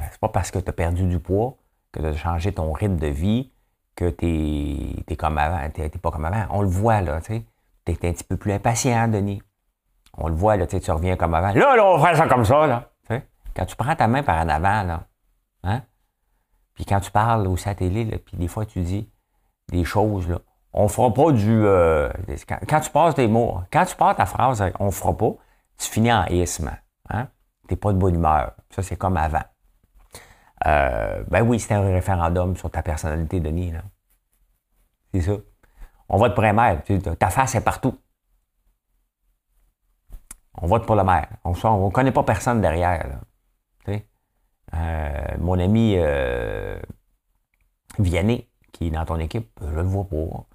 Euh, 0.00 0.04
c'est 0.10 0.20
pas 0.20 0.28
parce 0.28 0.50
que 0.50 0.58
tu 0.58 0.68
as 0.68 0.72
perdu 0.72 1.04
du 1.06 1.18
poids, 1.18 1.56
que 1.92 2.00
tu 2.00 2.06
as 2.06 2.16
changé 2.16 2.52
ton 2.52 2.72
rythme 2.72 2.96
de 2.96 3.08
vie, 3.08 3.52
que 3.98 4.10
tu 4.10 5.02
es, 5.12 5.16
comme 5.16 5.38
avant, 5.38 5.58
t'es 5.70 5.88
pas 5.88 6.12
comme 6.12 6.24
avant. 6.24 6.46
On 6.50 6.62
le 6.62 6.68
voit, 6.68 7.00
là, 7.00 7.20
tu 7.20 7.34
es 7.34 7.42
un 7.90 8.12
petit 8.12 8.22
peu 8.22 8.36
plus 8.36 8.52
impatient, 8.52 9.08
Denis. 9.08 9.42
On 10.16 10.28
le 10.28 10.34
voit, 10.34 10.56
là, 10.56 10.68
tu 10.68 10.78
reviens 10.90 11.16
comme 11.16 11.34
avant. 11.34 11.52
Là, 11.52 11.74
là, 11.76 11.84
on 11.84 11.98
va 11.98 12.06
faire 12.06 12.16
ça 12.16 12.28
comme 12.28 12.44
ça, 12.44 12.66
là. 12.66 12.90
Quand 13.56 13.66
tu 13.66 13.74
prends 13.74 13.96
ta 13.96 14.06
main 14.06 14.22
par 14.22 14.36
en 14.36 14.48
avant, 14.48 14.84
là, 14.84 15.02
hein? 15.64 15.82
Puis 16.74 16.84
quand 16.84 17.00
tu 17.00 17.10
parles 17.10 17.44
au 17.48 17.56
satellite, 17.56 18.24
puis 18.24 18.36
des 18.36 18.46
fois, 18.46 18.64
tu 18.64 18.82
dis 18.82 19.10
des 19.68 19.84
choses, 19.84 20.28
là, 20.28 20.38
on 20.72 20.86
fera 20.86 21.12
pas 21.12 21.32
du. 21.32 21.66
Euh, 21.66 22.08
quand, 22.68 22.80
tu 22.80 22.90
passes 22.90 23.16
des 23.16 23.26
mots, 23.26 23.58
quand 23.72 23.84
tu 23.84 23.96
passes 23.96 24.16
ta 24.16 24.26
phrase, 24.26 24.62
on 24.78 24.92
fera 24.92 25.16
pas, 25.16 25.32
tu 25.76 25.90
finis 25.90 26.12
en 26.12 26.24
isme. 26.26 26.70
Hein? 27.10 27.26
Tu 27.66 27.74
n'es 27.74 27.76
pas 27.76 27.92
de 27.92 27.98
bonne 27.98 28.14
humeur. 28.14 28.52
Ça, 28.70 28.84
c'est 28.84 28.94
comme 28.94 29.16
avant. 29.16 29.42
Euh, 30.66 31.22
ben 31.28 31.42
oui, 31.42 31.60
c'était 31.60 31.74
un 31.74 31.82
référendum 31.82 32.56
sur 32.56 32.70
ta 32.70 32.82
personnalité, 32.82 33.40
Denis. 33.40 33.72
C'est 35.12 35.22
ça. 35.22 35.32
On 36.08 36.18
vote 36.18 36.34
pour 36.34 36.44
un 36.44 36.52
maire. 36.52 36.82
Ta 37.18 37.30
face 37.30 37.54
est 37.54 37.60
partout. 37.60 37.98
On 40.60 40.66
vote 40.66 40.86
pour 40.86 40.96
le 40.96 41.04
maire. 41.04 41.28
On 41.44 41.52
ne 41.52 41.90
connaît 41.90 42.12
pas 42.12 42.22
personne 42.24 42.60
derrière. 42.60 43.20
Euh, 44.74 45.36
mon 45.38 45.58
ami 45.58 45.96
Vianney, 47.98 48.48
qui 48.72 48.88
est 48.88 48.90
dans 48.90 49.04
ton 49.04 49.18
équipe, 49.18 49.50
je 49.60 49.66
ne 49.66 49.82
le 49.82 49.82
vois 49.82 50.04
pas. 50.04 50.46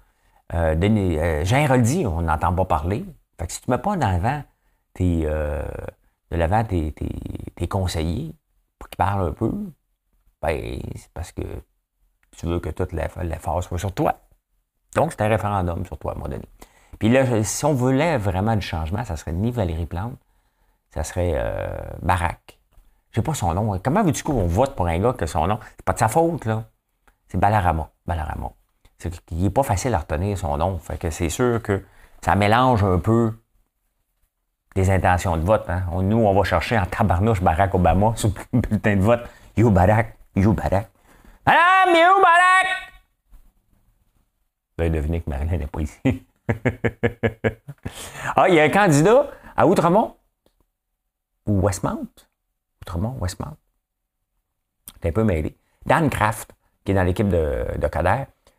Euh, 0.54 0.76
euh, 0.80 1.44
Jean 1.44 1.58
Héroldi, 1.58 2.06
on 2.06 2.22
n'entend 2.22 2.54
pas 2.54 2.64
parler. 2.64 3.04
Fait 3.38 3.46
que 3.46 3.52
si 3.52 3.60
tu 3.60 3.70
ne 3.70 3.76
mets 3.76 3.82
pas 3.82 3.90
en 3.90 4.00
avant 4.00 4.42
euh, 5.00 5.62
de 6.30 6.36
l'avant 6.36 6.64
tes, 6.64 6.94
conseillers 7.68 8.34
pour 8.78 8.88
qu'ils 8.88 8.96
parlent 8.96 9.28
un 9.28 9.32
peu, 9.32 9.52
c'est 10.48 11.10
parce 11.12 11.32
que 11.32 11.42
tu 12.36 12.46
veux 12.46 12.60
que 12.60 12.70
toute 12.70 12.92
l'effort 12.92 13.62
soit 13.62 13.78
sur 13.78 13.92
toi. 13.92 14.14
Donc, 14.94 15.12
c'est 15.12 15.22
un 15.22 15.28
référendum 15.28 15.84
sur 15.86 15.98
toi, 15.98 16.12
à 16.12 16.14
un 16.14 16.18
moment 16.18 16.30
donné. 16.30 16.44
Puis 16.98 17.08
là, 17.08 17.42
si 17.42 17.64
on 17.64 17.74
voulait 17.74 18.18
vraiment 18.18 18.54
du 18.54 18.62
changement, 18.62 19.04
ça 19.04 19.16
serait 19.16 19.32
ni 19.32 19.50
Valérie 19.50 19.86
Plante, 19.86 20.16
ça 20.90 21.02
serait 21.02 21.32
euh, 21.34 21.76
Barack. 22.02 22.58
Je 23.10 23.16
sais 23.16 23.22
pas 23.22 23.34
son 23.34 23.54
nom. 23.54 23.78
Comment 23.80 24.02
veux-tu 24.02 24.22
qu'on 24.22 24.46
vote 24.46 24.74
pour 24.74 24.86
un 24.86 24.98
gars 24.98 25.12
que 25.12 25.26
son 25.26 25.46
nom, 25.46 25.58
c'est 25.76 25.84
pas 25.84 25.92
de 25.92 25.98
sa 25.98 26.08
faute, 26.08 26.44
là. 26.44 26.64
C'est 27.28 27.38
Balarama. 27.38 27.90
Balarama 28.06 28.50
il 29.30 29.42
n'est 29.42 29.50
pas 29.50 29.62
facile 29.62 29.94
à 29.94 29.98
retenir 29.98 30.38
son 30.38 30.56
nom. 30.56 30.78
Fait 30.78 30.98
que 30.98 31.10
c'est 31.10 31.28
sûr 31.28 31.62
que 31.62 31.82
ça 32.20 32.34
mélange 32.34 32.84
un 32.84 32.98
peu 32.98 33.32
des 34.74 34.90
intentions 34.90 35.36
de 35.36 35.42
vote. 35.42 35.64
Hein. 35.68 35.82
Nous, 36.02 36.16
on 36.16 36.34
va 36.34 36.44
chercher 36.44 36.78
en 36.78 36.86
tabarnouche 36.86 37.42
Barack 37.42 37.74
Obama 37.74 38.12
sur 38.16 38.30
le 38.52 38.60
bulletin 38.60 38.96
de 38.96 39.02
vote. 39.02 39.20
You 39.56 39.70
Barack, 39.70 40.16
you 40.34 40.52
Barack. 40.52 40.90
Madame, 41.46 41.94
you 41.94 42.22
Barack! 42.22 42.66
Ben, 44.76 44.92
devinez 44.92 45.20
que 45.20 45.30
Marilyn 45.30 45.58
n'est 45.58 45.66
pas 45.66 45.80
ici. 45.80 46.26
ah, 48.36 48.48
il 48.48 48.54
y 48.54 48.60
a 48.60 48.64
un 48.64 48.70
candidat 48.70 49.30
à 49.56 49.66
Outremont 49.66 50.16
ou 51.46 51.60
Westmount. 51.60 52.08
Outremont, 52.82 53.16
Westmount. 53.20 53.56
T'es 55.00 55.10
un 55.10 55.12
peu 55.12 55.24
mêlé. 55.24 55.56
Dan 55.86 56.10
Kraft, 56.10 56.52
qui 56.84 56.92
est 56.92 56.94
dans 56.94 57.04
l'équipe 57.04 57.28
de, 57.28 57.66
de 57.76 57.88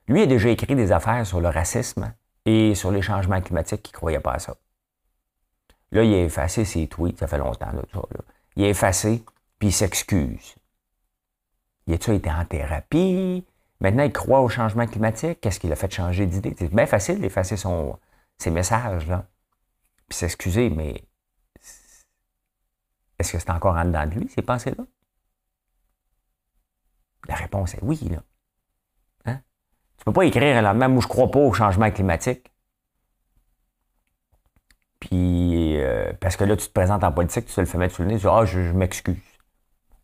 lui 0.07 0.21
a 0.21 0.25
déjà 0.25 0.49
écrit 0.49 0.75
des 0.75 0.91
affaires 0.91 1.25
sur 1.25 1.41
le 1.41 1.49
racisme 1.49 2.13
et 2.45 2.75
sur 2.75 2.91
les 2.91 3.01
changements 3.01 3.41
climatiques, 3.41 3.88
il 3.88 3.91
ne 3.91 3.97
croyait 3.97 4.19
pas 4.19 4.33
à 4.33 4.39
ça. 4.39 4.55
Là, 5.91 6.03
il 6.03 6.13
a 6.13 6.23
effacé 6.23 6.65
ses 6.65 6.88
tweets, 6.88 7.19
ça 7.19 7.27
fait 7.27 7.38
longtemps, 7.38 7.71
là, 7.71 8.01
Il 8.55 8.65
a 8.65 8.69
effacé, 8.69 9.23
puis 9.57 9.69
il 9.69 9.71
s'excuse. 9.71 10.55
Il 11.88 11.93
a-tu 11.93 12.13
été 12.15 12.32
en 12.32 12.45
thérapie? 12.45 13.45
Maintenant, 13.80 14.04
il 14.04 14.12
croit 14.12 14.41
au 14.41 14.50
changement 14.50 14.88
climatique? 14.88 15.41
Qu'est-ce 15.41 15.60
qu'il 15.60 15.71
a 15.71 15.76
fait 15.76 15.91
changer 15.91 16.26
d'idée? 16.26 16.56
C'est 16.58 16.74
bien 16.74 16.86
facile 16.86 17.19
d'effacer 17.19 17.56
ses 18.38 18.52
messages, 18.52 19.08
là. 19.08 19.26
puis 20.08 20.17
s'excuser, 20.17 20.69
mais 20.69 21.04
est-ce 23.19 23.34
que 23.34 23.39
c'est 23.39 23.50
encore 23.50 23.76
en 23.76 23.86
dedans 23.86 24.06
de 24.06 24.12
lui, 24.15 24.30
ces 24.30 24.41
pensées-là? 24.41 24.84
La 27.28 27.36
réponse 27.36 27.74
est 27.76 27.82
oui, 27.82 28.00
là. 28.10 28.24
Hein? 29.26 29.41
Tu 29.98 30.02
ne 30.02 30.06
peux 30.06 30.13
pas 30.13 30.26
écrire 30.26 30.62
là 30.62 30.74
même 30.74 30.98
où 30.98 31.02
je 31.02 31.08
ne 31.08 31.10
crois 31.10 31.32
pas 31.32 31.39
au 31.39 31.54
changement 31.54 31.89
climatique. 31.91 32.52
Puis, 35.00 35.78
euh, 35.78 36.13
parce 36.19 36.36
que 36.36 36.43
là, 36.43 36.56
tu 36.56 36.67
te 36.67 36.71
présentes 36.71 37.04
en 37.04 37.12
politique, 37.12 37.45
tu 37.45 37.54
te 37.54 37.62
le 37.62 37.67
fais 37.67 37.78
mettre 37.78 37.95
sur 37.95 38.04
le 38.04 38.10
nez, 38.10 38.15
tu 38.15 38.21
dis 38.21 38.28
Ah, 38.28 38.45
je, 38.45 38.60
m'excuse. 38.71 39.15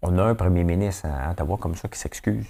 On 0.01 0.17
a 0.17 0.23
un 0.23 0.35
premier 0.35 0.63
ministre 0.63 1.07
à 1.07 1.31
Ottawa 1.31 1.57
comme 1.57 1.75
ça 1.75 1.87
qui 1.87 1.99
s'excuse. 1.99 2.47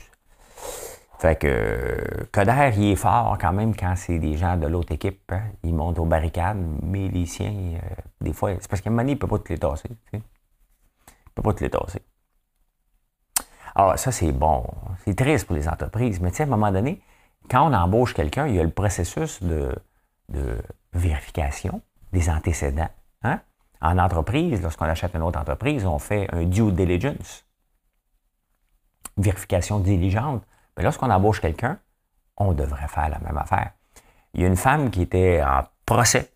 Fait 1.20 1.36
que 1.36 2.26
Coder, 2.32 2.72
il 2.78 2.92
est 2.92 2.96
fort 2.96 3.38
quand 3.40 3.54
même 3.54 3.76
quand 3.76 3.96
c'est 3.96 4.18
des 4.18 4.38
gens 4.38 4.58
de 4.58 4.66
l'autre 4.66 4.92
équipe. 4.94 5.32
Hein. 5.32 5.44
Ils 5.64 5.74
montent 5.74 6.00
aux 6.00 6.06
barricades, 6.06 6.58
mais 6.82 7.10
les 7.10 7.28
siens, 7.28 7.54
euh, 7.76 7.80
des 8.22 8.34
fois, 8.34 8.54
c'est 8.60 8.68
parce 8.68 8.82
qu'à 8.82 8.90
un 8.90 8.92
moment 8.92 9.04
donné, 9.04 9.12
il 9.12 9.16
ne 9.16 9.20
peut 9.20 9.28
pas 9.28 9.38
te 9.38 9.54
les 9.54 9.60
tasser. 9.60 9.90
Il 10.14 10.18
ne 10.18 10.22
peut 11.36 11.44
pas 11.44 11.54
te 11.54 11.64
les 11.64 11.70
tasser. 11.70 12.02
Alors, 13.76 14.00
ça, 14.00 14.12
c'est 14.12 14.32
bon. 14.32 14.66
C'est 15.06 15.16
triste 15.16 15.46
pour 15.46 15.56
les 15.56 15.68
entreprises. 15.68 16.20
Mais 16.22 16.32
tu 16.32 16.38
sais, 16.38 16.44
à 16.44 16.46
un 16.48 16.50
moment 16.50 16.72
donné, 16.72 17.02
quand 17.50 17.70
on 17.70 17.74
embauche 17.74 18.14
quelqu'un, 18.14 18.48
il 18.48 18.56
y 18.56 18.60
a 18.60 18.64
le 18.64 18.72
processus 18.72 19.44
de, 19.44 19.76
vérification 20.94 21.82
des 22.14 22.30
antécédents. 22.30 22.90
Hein. 23.24 23.42
En 23.82 23.98
entreprise, 23.98 24.62
lorsqu'on 24.62 24.86
achète 24.86 25.16
une 25.16 25.24
autre 25.24 25.40
entreprise, 25.40 25.86
on 25.86 26.00
fait 26.00 26.28
un 26.34 26.44
due 26.44 26.72
diligence. 26.72 27.46
Vérification 29.18 29.80
diligente 29.80 30.44
mais 30.78 30.84
lorsqu'on 30.84 31.10
embauche 31.10 31.42
quelqu'un, 31.42 31.80
on 32.38 32.54
devrait 32.54 32.88
faire 32.88 33.10
la 33.10 33.20
même 33.20 33.38
affaire. 33.38 33.72
Il 34.34 34.42
y 34.42 34.46
a 34.46 34.48
une 34.48 34.56
femme 34.56 34.90
qui 34.90 35.02
était 35.02 35.44
en 35.44 35.64
procès 35.86 36.32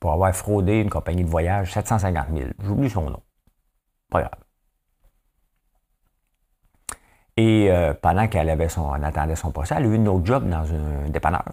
pour 0.00 0.12
avoir 0.12 0.34
fraudé 0.34 0.80
une 0.80 0.90
compagnie 0.90 1.24
de 1.24 1.30
voyage 1.30 1.72
750 1.72 2.26
000. 2.36 2.50
J'oublie 2.60 2.90
son 2.90 3.08
nom. 3.08 3.22
Pas 4.10 4.20
grave. 4.20 4.40
Et 7.36 7.70
euh, 7.70 7.94
pendant 7.94 8.28
qu'elle 8.28 8.50
avait 8.50 8.68
son, 8.68 8.92
attendait 8.92 9.36
son 9.36 9.52
procès, 9.52 9.76
elle 9.78 9.84
a 9.84 9.86
eu 9.86 9.94
une 9.94 10.08
autre 10.08 10.26
job 10.26 10.48
dans 10.48 10.70
un 10.70 11.08
dépanneur. 11.08 11.44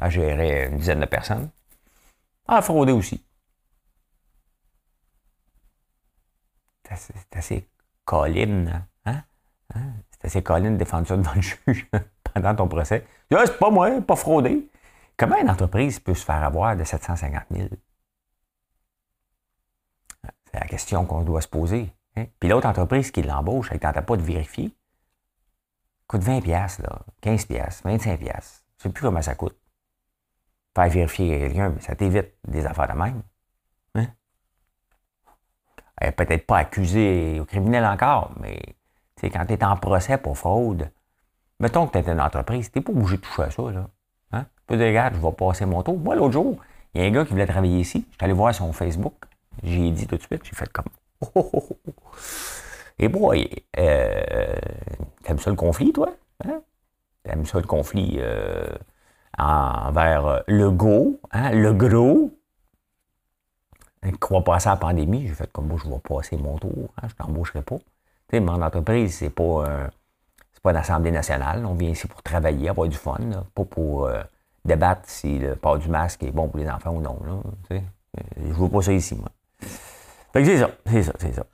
Elle 0.00 0.10
gérait 0.10 0.68
une 0.68 0.78
dizaine 0.78 1.00
de 1.00 1.06
personnes. 1.06 1.48
Elle 2.48 2.54
a 2.56 2.62
fraudé 2.62 2.92
aussi. 2.92 3.24
C'est 6.84 7.36
assez, 7.36 7.68
colline. 8.06 8.86
Hein? 9.04 9.22
hein? 9.74 9.92
C'est 10.10 10.26
assez 10.26 10.42
colline 10.42 10.72
de 10.72 10.78
défendre 10.78 11.06
ça 11.06 11.16
devant 11.16 11.34
le 11.34 11.42
juge 11.42 11.86
pendant 12.34 12.54
ton 12.54 12.66
procès. 12.66 13.06
Ah, 13.34 13.42
c'est 13.44 13.58
pas 13.58 13.70
moi, 13.70 14.00
pas 14.00 14.16
fraudé. 14.16 14.70
Comment 15.18 15.36
une 15.36 15.50
entreprise 15.50 16.00
peut 16.00 16.14
se 16.14 16.24
faire 16.24 16.42
avoir 16.42 16.76
de 16.76 16.84
750 16.84 17.42
000? 17.50 17.68
C'est 20.50 20.60
la 20.60 20.66
question 20.66 21.04
qu'on 21.04 21.22
doit 21.22 21.42
se 21.42 21.48
poser. 21.48 21.92
Hein? 22.16 22.26
Puis 22.40 22.48
l'autre 22.48 22.66
entreprise 22.66 23.10
qui 23.10 23.22
l'embauche, 23.22 23.68
elle 23.70 23.76
ne 23.76 23.92
tente 23.92 24.06
pas 24.06 24.16
de 24.16 24.22
vérifier, 24.22 24.74
coûte 26.06 26.22
20 26.22 26.40
pièces 26.40 26.78
là, 26.78 27.00
15 27.20 27.44
pièces, 27.44 27.82
25 27.84 28.18
pièces. 28.18 28.64
Je 28.78 28.84
sais 28.84 28.88
plus 28.88 29.02
comment 29.02 29.20
ça 29.20 29.34
coûte. 29.34 29.56
Faire 30.74 30.88
vérifier 30.88 31.38
quelqu'un, 31.40 31.74
ça 31.80 31.94
t'évite 31.94 32.34
des 32.46 32.64
affaires 32.64 32.88
de 32.88 32.98
même. 32.98 33.22
Hein? 33.94 34.06
Elle 35.96 36.12
peut-être 36.12 36.46
pas 36.46 36.58
accusée 36.58 37.40
au 37.40 37.44
criminel 37.44 37.84
encore, 37.84 38.32
mais 38.40 38.60
quand 39.22 39.46
tu 39.46 39.54
es 39.54 39.64
en 39.64 39.76
procès 39.76 40.18
pour 40.18 40.38
fraude, 40.38 40.90
mettons 41.58 41.86
que 41.86 41.98
tu 41.98 42.04
es 42.04 42.12
une 42.12 42.20
entreprise, 42.20 42.70
tu 42.70 42.80
pas 42.80 42.92
obligé 42.92 43.16
de 43.16 43.22
toucher 43.22 43.42
à 43.42 43.50
ça. 43.50 43.62
Là. 43.70 43.88
Hein? 44.32 44.46
Tu 44.56 44.64
peux 44.66 44.76
dire, 44.76 44.86
regarde, 44.86 45.14
je 45.14 45.20
vais 45.20 45.32
passer 45.32 45.66
mon 45.66 45.82
tour. 45.82 45.98
Moi, 45.98 46.14
l'autre 46.14 46.32
jour, 46.32 46.56
il 46.94 47.02
y 47.02 47.04
a 47.04 47.08
un 47.08 47.10
gars 47.10 47.24
qui 47.24 47.32
voulait 47.32 47.46
travailler 47.46 47.80
ici. 47.80 48.06
Je 48.10 48.14
suis 48.14 48.24
allé 48.24 48.32
voir 48.32 48.54
son 48.54 48.72
Facebook. 48.72 49.14
J'ai 49.62 49.90
dit 49.90 50.06
tout 50.06 50.16
de 50.16 50.22
suite, 50.22 50.42
j'ai 50.44 50.54
fait 50.54 50.70
comme. 50.72 50.86
Oh, 51.34 51.50
oh, 51.52 51.68
oh, 51.88 51.92
Et 52.96 53.08
boy, 53.08 53.50
euh, 53.76 54.54
t'aimes 55.24 55.40
ça 55.40 55.50
le 55.50 55.56
conflit, 55.56 55.92
toi? 55.92 56.14
Hein? 56.44 56.60
T'aimes 57.24 57.44
ça 57.44 57.58
le 57.58 57.66
conflit 57.66 58.18
euh, 58.20 58.68
envers 59.36 60.42
le 60.46 60.70
go, 60.70 61.20
hein? 61.32 61.50
le 61.52 61.72
gros? 61.72 62.30
Crois 64.20 64.42
passer 64.42 64.68
à 64.68 64.72
la 64.72 64.76
pandémie, 64.76 65.26
j'ai 65.26 65.34
fait 65.34 65.52
comme 65.52 65.66
moi, 65.66 65.78
je 65.82 65.90
vais 65.90 65.98
passer 65.98 66.36
mon 66.36 66.56
tour, 66.56 66.88
hein? 67.02 67.08
je 67.08 67.14
t'embaucherai 67.14 67.62
pas 67.62 67.78
sais, 68.30 68.40
mon 68.40 68.60
entreprise, 68.60 69.16
c'est 69.16 69.30
pas, 69.30 69.42
euh, 69.42 69.86
pas 70.62 70.72
l'Assemblée 70.72 71.10
nationale. 71.10 71.64
On 71.64 71.74
vient 71.74 71.90
ici 71.90 72.06
pour 72.06 72.22
travailler, 72.22 72.68
avoir 72.68 72.88
du 72.88 72.96
fun, 72.96 73.18
pas 73.54 73.64
pour 73.64 74.06
euh, 74.06 74.22
débattre 74.64 75.02
si 75.06 75.38
le 75.38 75.56
port 75.56 75.78
du 75.78 75.88
masque 75.88 76.22
est 76.22 76.30
bon 76.30 76.48
pour 76.48 76.58
les 76.58 76.68
enfants 76.68 76.92
ou 76.92 77.00
non. 77.00 77.18
Là, 77.24 77.76
euh, 77.76 77.80
je 78.36 78.52
veux 78.52 78.68
pas 78.68 78.82
ça 78.82 78.92
ici, 78.92 79.14
moi. 79.14 79.28
Fait 80.32 80.42
que 80.42 80.44
c'est 80.44 80.58
ça, 80.58 80.70
c'est 80.86 81.02
ça, 81.02 81.12
c'est 81.18 81.32
ça. 81.32 81.44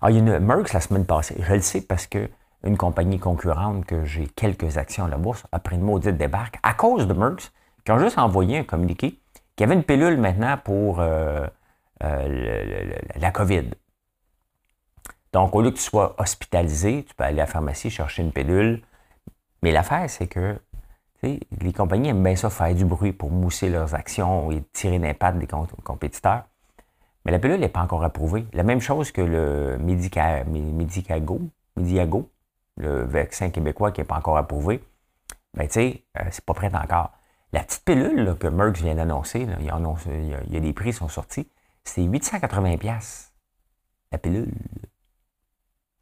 Alors, 0.00 0.10
il 0.10 0.16
y 0.16 0.30
a 0.30 0.36
une 0.36 0.44
Merckx 0.44 0.72
la 0.72 0.80
semaine 0.80 1.06
passée. 1.06 1.36
Je 1.38 1.54
le 1.54 1.60
sais 1.60 1.80
parce 1.80 2.06
que 2.06 2.28
une 2.66 2.76
compagnie 2.76 3.18
concurrente 3.18 3.86
que 3.86 4.04
j'ai 4.04 4.26
quelques 4.26 4.76
actions 4.76 5.04
à 5.06 5.08
la 5.08 5.16
bourse 5.16 5.44
a 5.52 5.58
pris 5.58 5.76
une 5.76 5.82
maudite 5.82 6.16
débarque 6.16 6.58
à 6.62 6.74
cause 6.74 7.06
de 7.06 7.14
Merckx 7.14 7.52
qui 7.84 7.92
ont 7.92 7.98
juste 7.98 8.18
envoyé 8.18 8.58
un 8.58 8.64
communiqué 8.64 9.20
qu'il 9.54 9.60
y 9.60 9.64
avait 9.64 9.74
une 9.74 9.84
pilule 9.84 10.18
maintenant 10.18 10.58
pour 10.62 11.00
la 12.00 13.30
COVID. 13.32 13.70
Donc, 15.32 15.54
au 15.54 15.62
lieu 15.62 15.70
que 15.70 15.76
tu 15.76 15.82
sois 15.82 16.14
hospitalisé, 16.18 17.04
tu 17.04 17.14
peux 17.14 17.24
aller 17.24 17.40
à 17.40 17.44
la 17.44 17.46
pharmacie 17.46 17.90
chercher 17.90 18.22
une 18.22 18.32
pilule. 18.32 18.82
Mais 19.62 19.72
l'affaire, 19.72 20.08
c'est 20.08 20.26
que 20.26 20.58
les 21.22 21.72
compagnies 21.74 22.10
aiment 22.10 22.22
bien 22.22 22.36
ça 22.36 22.50
faire 22.50 22.74
du 22.74 22.84
bruit 22.84 23.12
pour 23.12 23.30
mousser 23.30 23.68
leurs 23.68 23.94
actions 23.94 24.50
et 24.50 24.62
tirer 24.72 24.98
l'impact 24.98 25.38
des 25.38 25.46
compétiteurs. 25.46 26.44
Mais 27.24 27.32
la 27.32 27.38
pilule 27.38 27.60
n'est 27.60 27.68
pas 27.68 27.80
encore 27.80 28.04
approuvée. 28.04 28.46
La 28.52 28.62
même 28.62 28.80
chose 28.80 29.10
que 29.10 29.20
le 29.20 29.78
Medicago, 29.78 31.40
Mediago, 31.76 32.30
le 32.76 33.04
vaccin 33.04 33.50
québécois 33.50 33.92
qui 33.92 34.00
n'est 34.00 34.06
pas 34.06 34.16
encore 34.16 34.36
approuvé. 34.36 34.82
Mais 35.54 35.68
tu 35.68 35.74
sais, 35.74 36.04
euh, 36.18 36.24
c'est 36.30 36.44
pas 36.44 36.54
prêt 36.54 36.70
encore. 36.74 37.12
La 37.52 37.62
petite 37.62 37.84
pilule 37.84 38.36
que 38.38 38.46
Merck 38.48 38.76
vient 38.76 38.94
d'annoncer, 38.94 39.40
il, 39.40 39.56
il, 39.60 40.52
y 40.52 40.56
a 40.56 40.60
des 40.60 40.72
prix 40.72 40.90
qui 40.90 40.96
sont 40.96 41.08
sortis, 41.08 41.48
c'est 41.84 42.02
880$. 42.02 43.30
La 44.12 44.18
pilule 44.18 44.52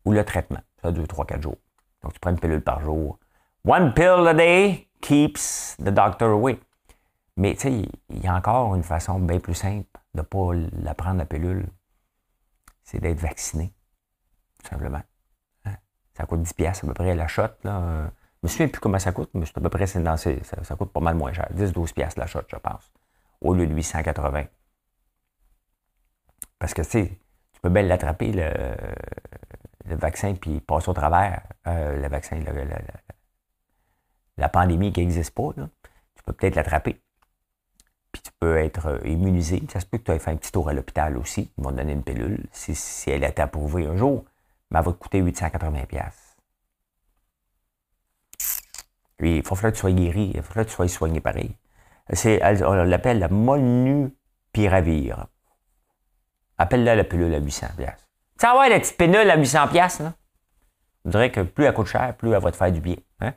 ou 0.05 0.13
le 0.13 0.25
traitement. 0.25 0.61
Ça 0.83 0.93
dure 0.93 1.05
3-4 1.05 1.43
jours. 1.43 1.57
Donc, 2.03 2.13
tu 2.13 2.21
prends 2.21 2.31
une 2.31 2.39
pilule 2.39 2.61
par 2.61 2.81
jour. 2.81 3.19
One 3.67 3.95
pill 3.95 4.27
a 4.29 4.35
day 4.35 4.89
keeps 5.01 5.77
the 5.79 5.91
doctor 5.91 6.31
away. 6.31 6.59
Mais 7.37 7.55
tu 7.55 7.61
sais, 7.61 7.89
il 8.11 8.23
y 8.23 8.27
a 8.27 8.35
encore 8.35 8.75
une 8.75 8.83
façon 8.83 9.19
bien 9.19 9.41
plus 9.41 9.55
simple 9.55 9.89
de 10.15 10.21
ne 10.21 10.23
pas 10.23 10.53
la 10.73 10.95
prendre, 10.95 11.19
la 11.19 11.27
pilule. 11.27 11.67
C'est 12.83 13.01
d'être 13.01 13.21
vacciné, 13.21 13.73
tout 14.63 14.69
simplement. 14.69 15.03
Ça 16.17 16.27
coûte 16.27 16.43
10 16.43 16.53
pièces 16.55 16.85
à 16.85 16.87
peu 16.87 16.95
près 16.95 17.15
la 17.15 17.27
shot. 17.27 17.49
Là. 17.65 18.11
Je 18.45 18.47
me 18.47 18.49
souviens 18.49 18.69
plus 18.69 18.81
comment 18.81 18.99
ça 18.99 19.13
coûte, 19.13 19.31
mais 19.35 19.47
c'est 19.47 19.57
à 19.57 19.61
peu 19.61 19.71
près, 19.71 19.87
dans 20.01 20.17
ça, 20.17 20.31
ça, 20.63 20.77
coûte 20.77 20.93
pas 20.93 21.01
mal 21.01 21.15
moins 21.15 21.33
cher. 21.33 21.49
10-12 21.55 21.95
pièces 21.95 22.17
la 22.17 22.27
shot, 22.27 22.43
je 22.49 22.57
pense, 22.57 22.93
au 23.41 23.55
lieu 23.55 23.67
de 23.67 23.75
880. 23.75 24.45
Parce 26.59 26.75
que, 26.75 26.83
tu 26.83 26.91
sais, 26.91 27.19
tu 27.53 27.61
peux 27.61 27.71
bien 27.71 27.83
l'attraper, 27.83 28.33
le, 28.33 29.97
vaccin 29.97 30.35
puis 30.35 30.61
passe 30.61 30.89
au 30.89 30.93
travers 30.93 31.43
euh, 31.67 32.01
le 32.01 32.09
vaccin, 32.09 32.39
la 34.37 34.49
pandémie 34.49 34.93
qui 34.93 35.01
n'existe 35.01 35.35
pas, 35.35 35.53
tu 35.55 36.23
peux 36.25 36.33
peut-être 36.33 36.55
l'attraper. 36.55 37.01
Puis 38.13 38.23
tu 38.23 38.31
peux 38.39 38.57
être 38.59 38.87
euh, 38.87 39.09
immunisé. 39.09 39.63
Ça 39.73 39.81
se 39.81 39.87
peut 39.87 39.99
que 39.99 40.05
tu 40.05 40.13
aies 40.13 40.19
fait 40.19 40.31
un 40.31 40.37
petit 40.37 40.53
tour 40.53 40.69
à 40.69 40.73
l'hôpital 40.73 41.17
aussi. 41.17 41.51
Ils 41.59 41.65
vont 41.65 41.71
te 41.71 41.77
donner 41.77 41.93
une 41.95 42.05
pilule. 42.05 42.45
Si, 42.53 43.11
elle 43.11 43.25
a 43.25 43.29
été 43.29 43.43
approuvée 43.43 43.87
un 43.87 43.97
jour, 43.97 44.25
mais 44.75 44.81
elle 44.81 44.87
va 44.87 44.93
te 44.93 44.99
coûter 44.99 45.23
880$. 45.23 46.13
Puis, 49.17 49.37
il 49.37 49.47
faut 49.47 49.55
que 49.55 49.69
tu 49.69 49.79
sois 49.79 49.93
guéri. 49.93 50.33
Il 50.35 50.43
faut 50.43 50.53
que 50.53 50.63
tu 50.63 50.71
sois 50.71 50.89
soigné 50.89 51.21
pareil. 51.21 51.57
on 52.09 52.73
l'appelle 52.83 53.21
la 53.21 53.29
molnupiravir. 53.29 55.29
Appelle-la 56.59 56.97
la 56.97 57.05
pilule 57.05 57.33
à 57.35 57.41
800$. 57.41 57.77
Tu 57.77 57.85
sais, 58.37 58.69
la 58.69 58.81
petite 58.81 58.97
pénule 58.97 59.31
à 59.31 59.37
800 59.37 59.69
pièces 59.69 60.01
là? 60.01 60.15
Je 61.05 61.11
dirais 61.11 61.31
que 61.31 61.43
plus 61.43 61.67
elle 61.67 61.75
coûte 61.75 61.87
cher, 61.87 62.17
plus 62.17 62.33
elle 62.33 62.43
va 62.43 62.51
te 62.51 62.57
faire 62.57 62.73
du 62.73 62.81
bien. 62.81 62.97
Hein? 63.21 63.35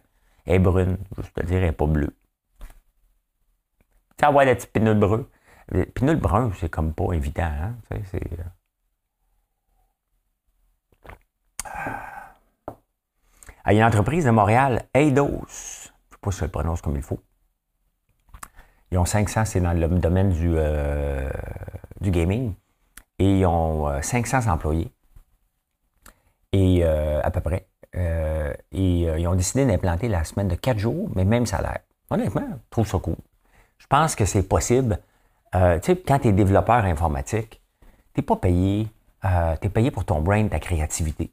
Elle 0.48 0.56
est 0.56 0.60
brune, 0.60 0.98
je 1.18 1.30
te 1.30 1.46
dire, 1.46 1.58
elle 1.58 1.66
n'est 1.66 1.72
pas 1.72 1.86
bleue. 1.86 2.18
Tu 4.18 4.26
sais, 4.26 4.32
la 4.32 4.56
petite 4.56 4.72
pénule 4.72 4.98
brune. 4.98 5.26
Le 5.68 5.86
pénule 5.86 6.16
brun, 6.16 6.52
c'est 6.60 6.70
comme 6.70 6.94
pas 6.94 7.14
évident. 7.14 7.44
Hein? 7.44 7.76
C'est... 8.10 8.24
Ah, 13.70 13.74
il 13.74 13.76
y 13.76 13.80
a 13.80 13.82
une 13.82 13.88
entreprise 13.88 14.24
de 14.24 14.30
Montréal, 14.30 14.84
Eidos. 14.94 15.28
Je 15.28 15.30
ne 15.30 15.42
sais 15.46 16.18
pas 16.22 16.32
si 16.32 16.40
je 16.40 16.46
le 16.46 16.52
prononce 16.52 16.82
comme 16.82 16.96
il 16.96 17.02
faut. 17.02 17.20
Ils 18.92 18.98
ont 18.98 19.06
500, 19.06 19.44
c'est 19.44 19.60
dans 19.60 19.74
le 19.74 19.88
domaine 19.88 20.30
du, 20.30 20.54
euh, 20.56 21.30
du 22.00 22.12
gaming 22.12 22.54
et 23.20 23.40
ils 23.40 23.46
ont 23.46 24.02
500 24.02 24.38
euh, 24.38 24.54
employés, 24.54 24.92
et 26.54 26.82
euh, 26.84 27.20
à 27.24 27.32
peu 27.32 27.42
près. 27.42 27.68
Et 28.72 29.02
ils 29.02 29.28
ont 29.28 29.36
décidé 29.36 29.66
d'implanter 29.66 30.08
la 30.08 30.24
semaine 30.24 30.48
de 30.48 30.56
4 30.56 30.78
jours, 30.78 31.10
mais 31.16 31.26
même 31.26 31.46
salaire. 31.46 31.80
Honnêtement, 32.10 32.48
je 32.48 32.70
trouve 32.70 32.88
ça 32.88 33.00
cool. 33.00 33.16
Je 33.80 33.88
pense 33.88 34.16
que 34.16 34.24
c'est 34.24 34.48
possible. 34.48 35.00
Tu 35.52 35.60
sais, 35.82 35.98
quand 35.98 36.20
tu 36.20 36.28
es 36.28 36.32
développeur 36.32 36.86
informatique, 36.86 37.60
tu 38.14 38.20
n'es 38.20 38.24
pas 38.24 38.36
payé. 38.36 38.88
Tu 39.62 39.70
payé 39.70 39.90
pour 39.90 40.06
ton 40.06 40.22
brain, 40.22 40.48
ta 40.48 40.60
créativité. 40.60 41.32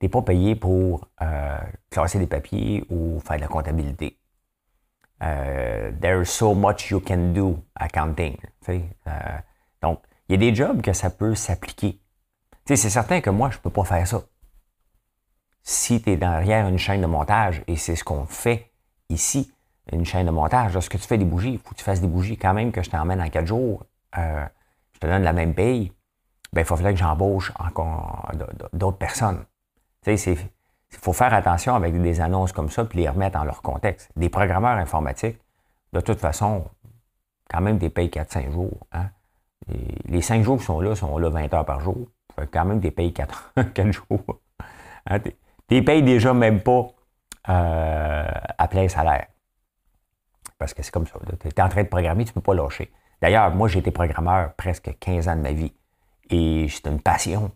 Tu 0.00 0.06
n'es 0.06 0.08
pas 0.08 0.22
payé 0.22 0.54
pour 0.54 1.08
euh, 1.22 1.58
classer 1.90 2.18
des 2.18 2.26
papiers 2.26 2.84
ou 2.88 3.18
faire 3.20 3.36
de 3.36 3.42
la 3.42 3.48
comptabilité. 3.48 4.18
Euh, 5.22 5.90
there's 6.00 6.30
so 6.30 6.54
much 6.54 6.90
you 6.90 7.00
can 7.00 7.32
do 7.32 7.58
accounting. 7.74 8.36
Euh, 8.68 8.78
donc, 9.82 10.00
il 10.28 10.32
y 10.32 10.34
a 10.34 10.50
des 10.50 10.54
jobs 10.54 10.80
que 10.80 10.92
ça 10.92 11.10
peut 11.10 11.34
s'appliquer. 11.34 12.00
C'est 12.66 12.76
certain 12.76 13.20
que 13.20 13.30
moi, 13.30 13.50
je 13.50 13.56
ne 13.56 13.62
peux 13.62 13.70
pas 13.70 13.84
faire 13.84 14.06
ça. 14.06 14.22
Si 15.62 16.00
tu 16.00 16.10
es 16.10 16.16
derrière 16.16 16.68
une 16.68 16.78
chaîne 16.78 17.00
de 17.00 17.06
montage, 17.06 17.62
et 17.66 17.76
c'est 17.76 17.96
ce 17.96 18.04
qu'on 18.04 18.26
fait 18.26 18.70
ici, 19.08 19.52
une 19.92 20.04
chaîne 20.04 20.26
de 20.26 20.30
montage, 20.30 20.74
lorsque 20.74 20.98
tu 20.98 21.06
fais 21.06 21.18
des 21.18 21.24
bougies, 21.24 21.52
il 21.52 21.58
faut 21.58 21.70
que 21.70 21.76
tu 21.76 21.84
fasses 21.84 22.00
des 22.00 22.06
bougies 22.08 22.36
quand 22.36 22.54
même 22.54 22.72
que 22.72 22.82
je 22.82 22.90
t'emmène 22.90 23.20
en 23.20 23.28
quatre 23.30 23.46
jours, 23.46 23.84
euh, 24.16 24.44
je 24.92 25.00
te 25.00 25.06
donne 25.06 25.22
la 25.22 25.32
même 25.32 25.54
paye, 25.54 25.92
ben, 26.52 26.60
il 26.60 26.64
faut 26.64 26.76
que 26.76 26.96
j'embauche 26.96 27.52
encore 27.58 28.30
d'autres 28.72 28.98
personnes. 28.98 29.44
Tu 30.04 30.16
sais, 30.16 30.32
il 30.32 30.98
faut 30.98 31.12
faire 31.12 31.34
attention 31.34 31.74
avec 31.74 32.00
des 32.00 32.20
annonces 32.20 32.52
comme 32.52 32.70
ça 32.70 32.84
puis 32.84 33.00
les 33.00 33.08
remettre 33.08 33.38
dans 33.38 33.44
leur 33.44 33.62
contexte. 33.62 34.10
Des 34.16 34.28
programmeurs 34.28 34.76
informatiques, 34.78 35.38
de 35.92 36.00
toute 36.00 36.18
façon, 36.18 36.64
quand 37.48 37.60
même 37.60 37.78
des 37.78 37.90
payes 37.90 38.08
4-5 38.08 38.52
jours. 38.52 38.86
Hein. 38.92 39.06
les 40.04 40.22
5 40.22 40.42
jours 40.42 40.58
qui 40.58 40.64
sont 40.64 40.80
là 40.80 40.94
sont 40.94 41.18
là 41.18 41.28
20 41.28 41.52
heures 41.54 41.64
par 41.64 41.80
jour. 41.80 42.08
Fait 42.36 42.46
quand 42.46 42.64
même 42.64 42.80
des 42.80 42.90
payes 42.90 43.12
4, 43.12 43.52
4 43.74 43.92
jours. 43.92 44.40
Hein, 45.06 45.18
tu 45.68 45.82
payes 45.82 46.02
déjà 46.02 46.32
même 46.32 46.60
pas 46.60 46.86
euh, 47.48 48.30
à 48.58 48.68
plein 48.68 48.88
salaire. 48.88 49.26
Parce 50.58 50.74
que 50.74 50.82
c'est 50.82 50.90
comme 50.90 51.06
ça. 51.06 51.14
Tu 51.40 51.48
es 51.48 51.60
en 51.60 51.68
train 51.68 51.82
de 51.82 51.88
programmer, 51.88 52.24
tu 52.24 52.30
ne 52.30 52.34
peux 52.34 52.40
pas 52.40 52.54
lâcher. 52.54 52.92
D'ailleurs, 53.22 53.50
moi, 53.54 53.68
j'ai 53.68 53.78
été 53.78 53.90
programmeur 53.90 54.54
presque 54.54 54.96
15 54.98 55.28
ans 55.28 55.36
de 55.36 55.40
ma 55.40 55.52
vie. 55.52 55.72
Et 56.30 56.66
c'est 56.68 56.86
une 56.86 57.00
passion. 57.00 57.50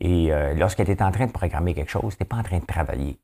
Et 0.00 0.32
euh, 0.32 0.54
lorsque 0.54 0.84
tu 0.84 0.90
es 0.90 1.02
en 1.02 1.12
train 1.12 1.26
de 1.26 1.32
programmer 1.32 1.74
quelque 1.74 1.90
chose, 1.90 2.16
tu 2.16 2.22
n'es 2.22 2.28
pas 2.28 2.36
en 2.36 2.42
train 2.42 2.58
de 2.58 2.66
travailler. 2.66 3.18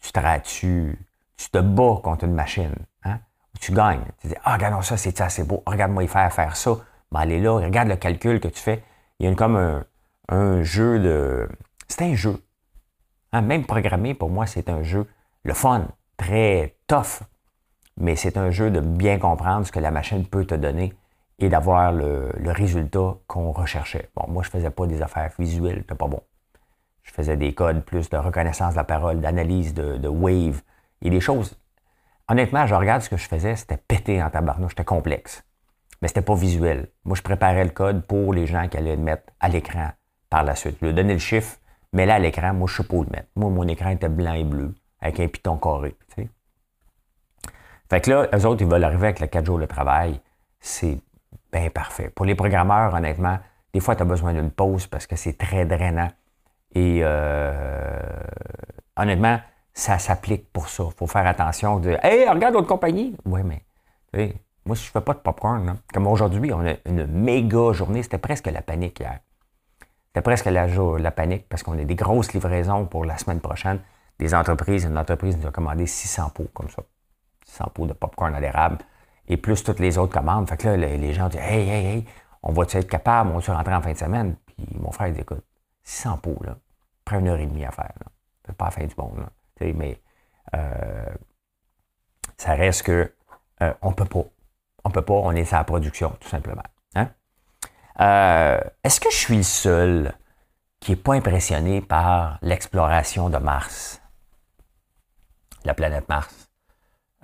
Tu 0.00 0.12
te, 0.12 0.38
tu, 0.42 0.98
tu 1.36 1.50
te 1.50 1.58
bats 1.58 2.00
contre 2.02 2.24
une 2.24 2.34
machine. 2.34 2.74
Hein? 3.04 3.18
Tu 3.60 3.72
gagnes. 3.72 4.04
Tu 4.20 4.28
dis 4.28 4.34
Ah, 4.44 4.54
regarde 4.54 4.82
ça, 4.84 4.96
c'est 4.96 5.20
assez 5.20 5.44
beau? 5.44 5.62
Regarde-moi 5.66 6.04
y 6.04 6.08
faire 6.08 6.32
faire 6.32 6.56
ça. 6.56 6.76
Ben, 7.10 7.20
allez 7.20 7.40
là, 7.40 7.54
regarde 7.54 7.88
le 7.88 7.96
calcul 7.96 8.40
que 8.40 8.48
tu 8.48 8.60
fais. 8.60 8.82
Il 9.18 9.28
y 9.28 9.32
a 9.32 9.34
comme 9.34 9.84
un, 10.28 10.62
jeu 10.62 10.98
de. 10.98 11.48
C'est 11.88 12.02
un 12.02 12.14
jeu. 12.14 12.42
Hein? 13.32 13.42
Même 13.42 13.64
programmer, 13.64 14.14
pour 14.14 14.30
moi, 14.30 14.46
c'est 14.46 14.68
un 14.68 14.82
jeu. 14.82 15.06
Le 15.42 15.54
fun, 15.54 15.88
très 16.16 16.76
tough. 16.86 17.22
Mais 17.98 18.14
c'est 18.14 18.36
un 18.36 18.50
jeu 18.50 18.70
de 18.70 18.80
bien 18.80 19.18
comprendre 19.18 19.66
ce 19.66 19.72
que 19.72 19.80
la 19.80 19.90
machine 19.90 20.26
peut 20.26 20.44
te 20.44 20.54
donner 20.54 20.92
et 21.38 21.48
d'avoir 21.48 21.92
le, 21.92 22.32
résultat 22.44 23.16
qu'on 23.26 23.52
recherchait. 23.52 24.08
Bon, 24.14 24.24
moi, 24.28 24.42
je 24.42 24.50
faisais 24.50 24.70
pas 24.70 24.86
des 24.86 25.02
affaires 25.02 25.30
visuelles, 25.38 25.78
c'était 25.78 25.94
pas 25.94 26.06
bon. 26.06 26.22
Je 27.02 27.12
faisais 27.12 27.36
des 27.36 27.54
codes 27.54 27.84
plus 27.84 28.08
de 28.08 28.16
reconnaissance 28.16 28.72
de 28.72 28.78
la 28.78 28.84
parole, 28.84 29.20
d'analyse 29.20 29.74
de, 29.74 30.08
wave 30.08 30.62
et 31.02 31.10
des 31.10 31.20
choses. 31.20 31.58
Honnêtement, 32.28 32.66
je 32.66 32.74
regarde 32.74 33.02
ce 33.02 33.10
que 33.10 33.16
je 33.16 33.28
faisais, 33.28 33.54
c'était 33.54 33.76
pété 33.76 34.22
en 34.22 34.30
tabarnouche, 34.30 34.72
c'était 34.72 34.84
complexe. 34.84 35.44
Mais 36.02 36.08
c'était 36.08 36.22
pas 36.22 36.34
visuel. 36.34 36.88
Moi, 37.04 37.16
je 37.16 37.22
préparais 37.22 37.64
le 37.64 37.70
code 37.70 38.04
pour 38.06 38.34
les 38.34 38.46
gens 38.46 38.68
qui 38.68 38.76
allaient 38.76 38.96
le 38.96 39.02
mettre 39.02 39.32
à 39.38 39.48
l'écran 39.48 39.90
par 40.28 40.42
la 40.42 40.56
suite. 40.56 40.76
Je 40.80 40.86
leur 40.86 40.94
donnais 40.94 41.12
le 41.12 41.18
chiffre, 41.20 41.58
mais 41.92 42.06
là, 42.06 42.16
à 42.16 42.18
l'écran, 42.18 42.52
moi, 42.52 42.66
je 42.68 42.76
sais 42.76 42.82
pas 42.82 42.96
le 42.96 43.10
mettre. 43.10 43.28
Moi, 43.36 43.50
mon 43.50 43.68
écran 43.68 43.90
était 43.90 44.08
blanc 44.08 44.34
et 44.34 44.44
bleu, 44.44 44.74
avec 45.00 45.20
un 45.20 45.28
piton 45.28 45.56
carré. 45.56 45.96
Fait 47.88 48.00
que 48.00 48.10
là, 48.10 48.28
eux 48.34 48.46
autres, 48.46 48.62
ils 48.62 48.68
veulent 48.68 48.84
arriver 48.84 49.06
avec 49.06 49.20
les 49.20 49.28
4 49.28 49.46
jours 49.46 49.58
de 49.58 49.66
travail. 49.66 50.20
C'est 50.58 50.98
bien 51.52 51.70
parfait. 51.70 52.10
Pour 52.14 52.26
les 52.26 52.34
programmeurs, 52.34 52.94
honnêtement, 52.94 53.38
des 53.72 53.80
fois, 53.80 53.96
tu 53.96 54.02
as 54.02 54.06
besoin 54.06 54.32
d'une 54.32 54.50
pause 54.50 54.86
parce 54.86 55.06
que 55.06 55.16
c'est 55.16 55.36
très 55.36 55.64
drainant. 55.66 56.10
Et 56.74 57.00
euh, 57.02 58.00
honnêtement, 58.96 59.38
ça 59.72 59.98
s'applique 59.98 60.52
pour 60.52 60.68
ça. 60.68 60.84
Il 60.86 60.96
faut 60.96 61.06
faire 61.06 61.26
attention 61.26 61.78
de 61.78 61.96
Hey, 62.02 62.28
regarde 62.28 62.54
l'autre 62.54 62.68
compagnie. 62.68 63.16
Oui, 63.24 63.42
mais 63.44 63.62
moi, 64.64 64.74
si 64.74 64.84
je 64.84 64.88
ne 64.88 64.92
fais 64.92 65.00
pas 65.00 65.14
de 65.14 65.18
popcorn, 65.18 65.78
comme 65.92 66.06
aujourd'hui, 66.06 66.52
on 66.52 66.66
a 66.66 66.74
une 66.86 67.06
méga 67.06 67.72
journée, 67.72 68.02
c'était 68.02 68.18
presque 68.18 68.46
la 68.46 68.62
panique 68.62 69.00
hier. 69.00 69.20
C'était 70.08 70.22
presque 70.22 70.46
la, 70.46 70.66
la 70.66 71.10
panique 71.10 71.48
parce 71.48 71.62
qu'on 71.62 71.78
a 71.78 71.84
des 71.84 71.94
grosses 71.94 72.32
livraisons 72.32 72.86
pour 72.86 73.04
la 73.04 73.18
semaine 73.18 73.40
prochaine. 73.40 73.80
Des 74.18 74.34
entreprises, 74.34 74.84
une 74.84 74.96
entreprise 74.96 75.36
nous 75.36 75.46
a 75.46 75.50
commandé 75.50 75.86
600 75.86 76.30
pots 76.30 76.50
comme 76.54 76.70
ça. 76.70 76.82
600 77.44 77.70
pots 77.74 77.86
de 77.86 77.92
popcorn 77.92 78.34
à 78.34 78.40
l'érable 78.40 78.78
et 79.28 79.36
plus 79.36 79.62
toutes 79.62 79.80
les 79.80 79.98
autres 79.98 80.12
commandes. 80.12 80.48
Fait 80.48 80.56
que 80.56 80.68
là, 80.68 80.76
les, 80.76 81.12
gens 81.12 81.28
disent 81.28 81.40
Hey, 81.40 81.68
hey, 81.68 81.86
hey, 81.86 82.06
on 82.42 82.52
va-tu 82.52 82.76
être 82.76 82.88
capable, 82.88 83.30
on 83.30 83.34
va-tu 83.34 83.50
rentrer 83.50 83.74
en 83.74 83.82
fin 83.82 83.92
de 83.92 83.98
semaine? 83.98 84.36
Puis 84.46 84.66
mon 84.78 84.92
frère 84.92 85.12
dit 85.12 85.20
Écoute, 85.20 85.44
600 85.82 86.18
pots, 86.18 86.38
là, 86.44 86.56
prends 87.04 87.18
une 87.18 87.28
heure 87.28 87.38
et 87.38 87.46
demie 87.46 87.64
à 87.64 87.70
faire. 87.70 87.92
C'est 88.44 88.56
pas 88.56 88.66
la 88.66 88.70
fin 88.70 88.84
du 88.84 88.94
monde. 88.96 89.18
Là. 89.18 89.72
Mais 89.74 90.00
euh, 90.54 91.14
ça 92.36 92.54
reste 92.54 92.82
que 92.82 93.12
euh, 93.62 93.74
on 93.82 93.92
peut 93.92 94.04
pas. 94.04 94.24
On 94.84 94.90
peut 94.90 95.02
pas, 95.02 95.14
on 95.14 95.32
est 95.32 95.44
sa 95.44 95.64
production, 95.64 96.10
tout 96.20 96.28
simplement. 96.28 96.62
Hein? 96.94 97.08
Euh, 98.00 98.60
est-ce 98.84 99.00
que 99.00 99.10
je 99.10 99.16
suis 99.16 99.36
le 99.36 99.42
seul 99.42 100.14
qui 100.78 100.92
n'est 100.92 100.96
pas 100.96 101.14
impressionné 101.14 101.80
par 101.80 102.38
l'exploration 102.40 103.28
de 103.28 103.38
Mars? 103.38 104.00
La 105.64 105.74
planète 105.74 106.08
Mars. 106.08 106.45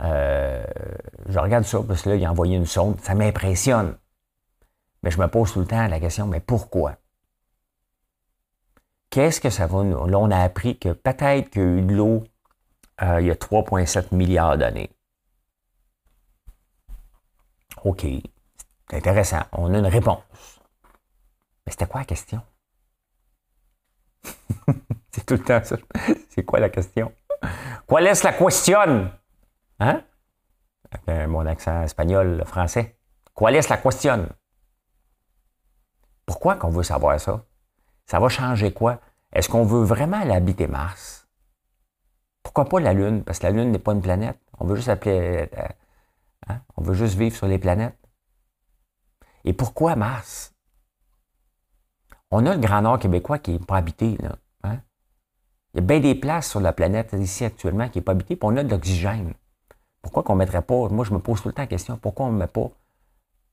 Euh, 0.02 0.64
je 1.28 1.38
regarde 1.38 1.64
ça 1.64 1.80
parce 1.86 2.02
que 2.02 2.10
là, 2.10 2.16
il 2.16 2.24
a 2.24 2.30
envoyé 2.30 2.56
une 2.56 2.66
sonde. 2.66 3.00
Ça 3.00 3.14
m'impressionne. 3.14 3.96
Mais 5.02 5.10
je 5.10 5.20
me 5.20 5.28
pose 5.28 5.52
tout 5.52 5.60
le 5.60 5.66
temps 5.66 5.86
la 5.88 6.00
question, 6.00 6.26
mais 6.26 6.40
pourquoi? 6.40 6.96
Qu'est-ce 9.10 9.40
que 9.40 9.50
ça 9.50 9.66
va 9.66 9.82
nous... 9.82 10.06
Là, 10.06 10.18
on 10.18 10.30
a 10.30 10.38
appris 10.38 10.78
que 10.78 10.92
peut-être 10.92 11.50
qu'il 11.50 11.62
y 11.62 11.64
a 11.64 11.68
eu 11.68 11.82
de 11.82 11.94
l'eau 11.94 12.24
euh, 13.02 13.20
il 13.20 13.26
y 13.26 13.30
a 13.30 13.34
3,7 13.34 14.14
milliards 14.14 14.56
d'années. 14.58 14.90
OK. 17.84 18.06
C'est 18.90 18.96
intéressant. 18.96 19.42
On 19.52 19.72
a 19.74 19.78
une 19.78 19.86
réponse. 19.86 20.22
Mais 21.66 21.72
c'était 21.72 21.86
quoi 21.86 22.00
la 22.00 22.06
question? 22.06 22.40
C'est 25.10 25.26
tout 25.26 25.34
le 25.34 25.42
temps 25.42 25.62
ça. 25.64 25.76
C'est 26.28 26.44
quoi 26.44 26.60
la 26.60 26.70
question? 26.70 27.12
Quoi 27.86 28.00
laisse 28.00 28.22
la 28.22 28.32
question? 28.32 29.10
Hein? 29.82 30.04
Avec 30.92 31.28
mon 31.28 31.44
accent 31.44 31.82
espagnol, 31.82 32.44
français. 32.46 32.96
Quelle 33.36 33.56
est 33.56 33.68
la 33.68 33.76
question? 33.78 34.28
Pourquoi 36.24 36.54
qu'on 36.54 36.70
veut 36.70 36.84
savoir 36.84 37.18
ça? 37.18 37.44
Ça 38.06 38.20
va 38.20 38.28
changer 38.28 38.72
quoi? 38.72 39.00
Est-ce 39.32 39.48
qu'on 39.48 39.64
veut 39.64 39.82
vraiment 39.82 40.20
habiter 40.20 40.68
Mars? 40.68 41.26
Pourquoi 42.44 42.68
pas 42.68 42.78
la 42.78 42.92
Lune? 42.92 43.24
Parce 43.24 43.40
que 43.40 43.46
la 43.46 43.50
Lune 43.50 43.72
n'est 43.72 43.80
pas 43.80 43.92
une 43.92 44.02
planète. 44.02 44.38
On 44.60 44.66
veut 44.66 44.76
juste 44.76 44.88
appeler, 44.88 45.48
euh, 45.58 45.68
hein? 46.46 46.60
On 46.76 46.82
veut 46.82 46.94
juste 46.94 47.16
vivre 47.16 47.34
sur 47.34 47.48
les 47.48 47.58
planètes. 47.58 47.98
Et 49.44 49.52
pourquoi 49.52 49.96
Mars? 49.96 50.54
On 52.30 52.46
a 52.46 52.54
le 52.54 52.60
Grand 52.60 52.82
Nord 52.82 53.00
québécois 53.00 53.40
qui 53.40 53.50
n'est 53.50 53.58
pas 53.58 53.78
habité. 53.78 54.16
Hein? 54.62 54.80
Il 55.74 55.80
y 55.80 55.82
a 55.82 55.86
bien 55.86 55.98
des 55.98 56.14
places 56.14 56.50
sur 56.50 56.60
la 56.60 56.72
planète 56.72 57.14
ici 57.14 57.44
actuellement 57.44 57.88
qui 57.88 57.98
n'est 57.98 58.04
pas 58.04 58.12
habitée, 58.12 58.36
puis 58.36 58.48
on 58.48 58.56
a 58.56 58.62
de 58.62 58.70
l'oxygène. 58.70 59.34
Pourquoi 60.02 60.22
qu'on 60.22 60.34
ne 60.34 60.40
mettrait 60.40 60.62
pas, 60.62 60.88
moi 60.88 61.04
je 61.04 61.14
me 61.14 61.20
pose 61.20 61.40
tout 61.40 61.48
le 61.48 61.54
temps 61.54 61.62
la 61.62 61.68
question, 61.68 61.96
pourquoi 61.96 62.26
on 62.26 62.32
ne 62.32 62.38
met 62.38 62.48
pas 62.48 62.70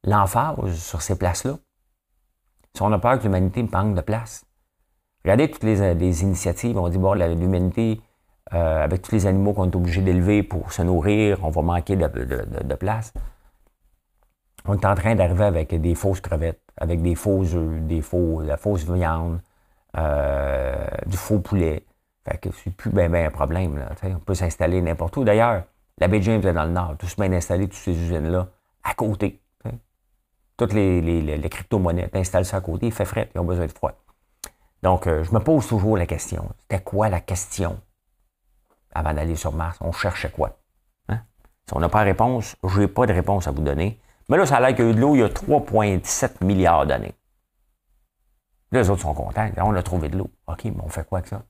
l'emphase 0.03 0.75
sur 0.75 1.01
ces 1.01 1.17
places-là? 1.17 1.57
Si 2.75 2.81
on 2.81 2.91
a 2.91 2.99
peur 2.99 3.17
que 3.19 3.23
l'humanité 3.23 3.63
manque 3.63 3.95
de 3.95 4.01
place. 4.01 4.45
Regardez 5.23 5.49
toutes 5.49 5.63
les, 5.63 6.23
initiatives, 6.23 6.77
on 6.77 6.87
dit, 6.89 6.97
bon, 6.97 7.13
l'humanité, 7.13 7.99
euh, 8.53 8.83
avec 8.83 9.01
tous 9.01 9.11
les 9.11 9.27
animaux 9.27 9.53
qu'on 9.53 9.69
est 9.69 9.75
obligé 9.75 10.01
d'élever 10.01 10.43
pour 10.43 10.71
se 10.71 10.81
nourrir, 10.81 11.39
on 11.43 11.49
va 11.49 11.61
manquer 11.61 11.95
de, 11.95 12.75
place. 12.75 13.13
On 14.65 14.73
est 14.75 14.85
en 14.85 14.95
train 14.95 15.15
d'arriver 15.15 15.43
avec 15.43 15.75
des 15.79 15.95
fausses 15.95 16.21
crevettes, 16.21 16.61
avec 16.77 17.01
des 17.01 17.15
faux 17.15 17.43
œufs, 17.43 17.81
des 17.81 18.01
faux, 18.01 18.41
la 18.41 18.57
fausse 18.57 18.85
viande, 18.85 19.41
euh, 19.97 20.87
du 21.05 21.17
faux 21.17 21.39
poulet. 21.39 21.85
Fait 22.25 22.37
que 22.37 22.49
c'est 22.51 22.73
plus 22.75 22.91
bien 22.91 23.09
ben 23.09 23.27
un 23.27 23.31
problème. 23.31 23.77
Là, 23.77 23.89
on 24.03 24.19
peut 24.19 24.35
s'installer 24.35 24.81
n'importe 24.81 25.17
où. 25.17 25.23
D'ailleurs, 25.23 25.63
la 25.99 26.07
baie 26.07 26.21
James 26.21 26.45
est 26.45 26.53
dans 26.53 26.63
le 26.65 26.71
nord, 26.71 26.95
tout 26.97 27.07
se 27.07 27.15
bien 27.15 27.31
installé, 27.33 27.67
toutes 27.67 27.77
ces 27.77 27.91
usines-là, 27.91 28.47
à 28.83 28.93
côté. 28.93 29.41
Toutes 30.57 30.73
les, 30.73 31.49
crypto-monnaies, 31.49 32.09
installes 32.13 32.45
ça 32.45 32.57
à 32.57 32.61
côté, 32.61 32.87
il 32.87 32.91
fait 32.91 33.05
frais, 33.05 33.29
ils 33.33 33.39
ont 33.39 33.45
besoin 33.45 33.65
de 33.65 33.71
froid. 33.71 33.93
Donc, 34.83 35.07
euh, 35.07 35.23
je 35.23 35.33
me 35.33 35.39
pose 35.39 35.67
toujours 35.67 35.97
la 35.97 36.05
question. 36.05 36.49
C'était 36.59 36.83
quoi 36.83 37.09
la 37.09 37.21
question 37.21 37.79
avant 38.93 39.13
d'aller 39.13 39.35
sur 39.35 39.53
Mars? 39.53 39.77
On 39.81 39.91
cherchait 39.91 40.29
quoi? 40.29 40.57
Hein? 41.07 41.21
Si 41.65 41.75
on 41.75 41.79
n'a 41.79 41.89
pas 41.89 42.01
de 42.01 42.09
réponse, 42.09 42.55
je 42.65 42.79
n'ai 42.79 42.87
pas 42.87 43.05
de 43.05 43.13
réponse 43.13 43.47
à 43.47 43.51
vous 43.51 43.61
donner. 43.61 44.01
Mais 44.27 44.37
là, 44.37 44.45
ça 44.45 44.57
a 44.57 44.59
l'air 44.59 44.75
qu'il 44.75 44.85
y 44.85 44.87
a 44.87 44.91
eu 44.91 44.95
de 44.95 44.99
l'eau 44.99 45.15
il 45.15 45.19
y 45.19 45.23
a 45.23 45.29
3,7 45.29 46.43
milliards 46.43 46.85
d'années. 46.85 47.13
les 48.71 48.89
autres 48.89 49.01
sont 49.01 49.13
contents. 49.13 49.49
On 49.57 49.75
a 49.75 49.83
trouvé 49.83 50.09
de 50.09 50.17
l'eau. 50.17 50.29
OK, 50.47 50.65
mais 50.65 50.81
on 50.83 50.89
fait 50.89 51.05
quoi 51.07 51.19
avec 51.19 51.29
ça? 51.29 51.41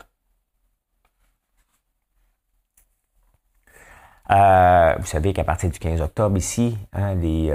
Euh, 4.31 4.95
vous 4.99 5.05
savez 5.05 5.33
qu'à 5.33 5.43
partir 5.43 5.69
du 5.69 5.79
15 5.79 6.01
octobre, 6.01 6.37
ici, 6.37 6.77
hein, 6.93 7.15
les, 7.15 7.51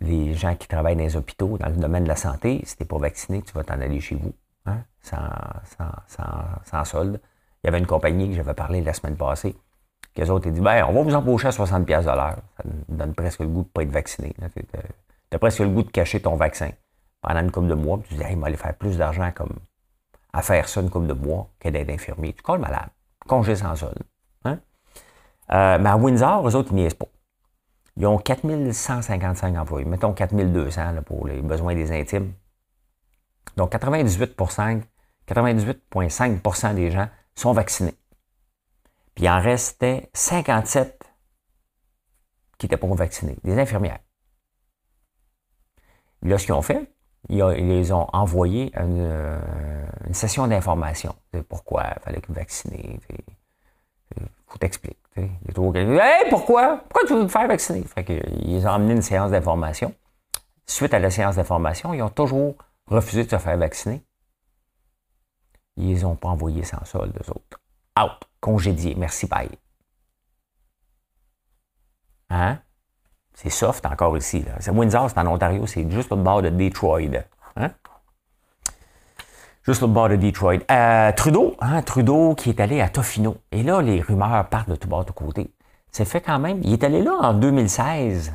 les 0.00 0.34
gens 0.34 0.54
qui 0.56 0.66
travaillent 0.66 0.96
dans 0.96 1.04
les 1.04 1.16
hôpitaux, 1.16 1.58
dans 1.58 1.68
le 1.68 1.76
domaine 1.76 2.04
de 2.04 2.08
la 2.08 2.16
santé, 2.16 2.62
si 2.64 2.76
tu 2.76 2.84
pas 2.84 2.98
vacciné, 2.98 3.42
tu 3.42 3.52
vas 3.52 3.64
t'en 3.64 3.80
aller 3.80 4.00
chez 4.00 4.16
vous, 4.16 4.32
hein, 4.66 4.78
sans, 5.02 6.84
solde. 6.84 7.20
Il 7.62 7.66
y 7.66 7.68
avait 7.68 7.78
une 7.78 7.86
compagnie 7.86 8.28
que 8.28 8.34
j'avais 8.34 8.54
parlé 8.54 8.80
la 8.80 8.94
semaine 8.94 9.16
passée, 9.16 9.54
qui 10.14 10.22
autres 10.22 10.50
dit 10.50 10.60
ben, 10.60 10.84
on 10.88 10.92
va 10.92 11.02
vous 11.02 11.14
embaucher 11.14 11.48
à 11.48 11.50
60$ 11.50 11.84
de 11.84 12.06
l'heure. 12.06 12.38
Ça 12.56 12.62
donne 12.88 13.14
presque 13.14 13.40
le 13.40 13.46
goût 13.46 13.62
de 13.62 13.68
ne 13.68 13.72
pas 13.72 13.82
être 13.82 13.90
vacciné. 13.90 14.34
Tu 14.54 15.36
as 15.36 15.38
presque 15.38 15.60
le 15.60 15.68
goût 15.68 15.82
de 15.82 15.90
cacher 15.90 16.20
ton 16.20 16.36
vaccin 16.36 16.70
pendant 17.20 17.40
une 17.40 17.50
couple 17.50 17.68
de 17.68 17.74
mois, 17.74 18.00
tu 18.08 18.14
dis 18.14 18.22
il 18.30 18.44
aller 18.44 18.56
faire 18.56 18.74
plus 18.74 18.96
d'argent 18.96 19.30
comme 19.34 19.58
à 20.32 20.42
faire 20.42 20.68
ça 20.68 20.80
une 20.80 20.90
couple 20.90 21.08
de 21.08 21.12
mois 21.12 21.48
qu'à 21.58 21.70
d'être 21.70 21.90
infirmier. 21.90 22.32
Tu 22.32 22.42
colles 22.42 22.60
malade. 22.60 22.88
Congé 23.26 23.56
sans 23.56 23.76
solde. 23.76 24.02
Euh, 25.52 25.78
mais 25.80 25.88
à 25.88 25.96
Windsor, 25.96 26.48
eux 26.48 26.54
autres, 26.54 26.70
ils 26.72 26.76
n'y 26.76 26.88
pas. 26.88 27.06
Ils 27.96 28.06
ont 28.06 28.18
4155 28.18 29.56
employés. 29.56 29.84
Mettons 29.84 30.12
4200 30.12 31.02
pour 31.04 31.26
les 31.26 31.42
besoins 31.42 31.74
des 31.74 31.92
intimes. 31.92 32.32
Donc 33.56 33.72
98,5 33.72 34.82
98 35.26 36.74
des 36.74 36.90
gens 36.90 37.08
sont 37.34 37.52
vaccinés. 37.52 37.94
Puis 39.14 39.24
il 39.24 39.28
en 39.28 39.40
restait 39.40 40.10
57 40.12 41.04
qui 42.58 42.66
n'étaient 42.66 42.76
pas 42.76 42.86
vaccinés, 42.88 43.36
des 43.44 43.58
infirmières. 43.58 44.00
Là, 46.22 46.36
ce 46.36 46.44
qu'ils 46.44 46.54
ont 46.54 46.62
fait, 46.62 46.92
ils, 47.28 47.42
les 47.42 47.92
ont 47.92 48.06
envoyé 48.12 48.72
une, 48.76 48.98
euh, 49.00 49.40
une 50.06 50.14
session 50.14 50.46
d'information. 50.46 51.14
Pourquoi 51.48 51.84
il 51.96 52.02
fallait 52.02 52.22
vacciner. 52.28 52.98
Faut 54.46 54.58
t'expliquer. 54.58 54.96
Hey, 55.16 55.30
pourquoi? 56.30 56.84
Pourquoi 56.88 57.06
tu 57.06 57.14
veux 57.14 57.22
me 57.22 57.28
faire 57.28 57.46
vacciner? 57.46 57.82
Fait 57.82 58.04
ils 58.42 58.66
ont 58.66 58.70
amené 58.70 58.94
une 58.94 59.02
séance 59.02 59.30
d'information. 59.30 59.94
Suite 60.66 60.94
à 60.94 60.98
la 60.98 61.10
séance 61.10 61.36
d'information, 61.36 61.92
ils 61.94 62.02
ont 62.02 62.10
toujours 62.10 62.54
refusé 62.86 63.24
de 63.24 63.30
se 63.30 63.38
faire 63.38 63.56
vacciner. 63.56 64.04
Ils 65.76 65.88
les 65.88 66.04
ont 66.04 66.16
pas 66.16 66.28
envoyés 66.28 66.64
sans 66.64 66.84
solde, 66.84 67.16
eux 67.16 67.30
autres. 67.30 67.60
Out. 68.00 68.28
Congédié. 68.40 68.94
Merci, 68.96 69.26
bye. 69.26 69.50
Hein? 72.30 72.58
C'est 73.34 73.50
soft 73.50 73.84
encore 73.86 74.16
ici. 74.16 74.44
C'est 74.60 74.70
Windsor, 74.70 75.10
c'est 75.10 75.18
en 75.18 75.26
Ontario, 75.26 75.66
c'est 75.66 75.90
juste 75.90 76.12
au 76.12 76.16
bord 76.16 76.42
de 76.42 76.50
Detroit. 76.50 77.00
Hein? 77.56 77.70
Juste 79.62 79.82
au 79.82 79.88
bord 79.88 80.08
de 80.08 80.16
Detroit. 80.16 80.58
Euh, 80.70 81.12
Trudeau, 81.12 81.54
hein, 81.60 81.82
Trudeau 81.82 82.34
qui 82.34 82.48
est 82.48 82.60
allé 82.60 82.80
à 82.80 82.88
Tofino. 82.88 83.36
Et 83.52 83.62
là, 83.62 83.82
les 83.82 84.00
rumeurs 84.00 84.48
partent 84.48 84.70
de 84.70 84.76
tout 84.76 84.88
bord 84.88 85.04
de 85.04 85.10
côté. 85.10 85.50
C'est 85.92 86.06
fait 86.06 86.22
quand 86.22 86.38
même. 86.38 86.60
Il 86.62 86.72
est 86.72 86.84
allé 86.84 87.02
là 87.02 87.12
en 87.20 87.34
2016. 87.34 88.32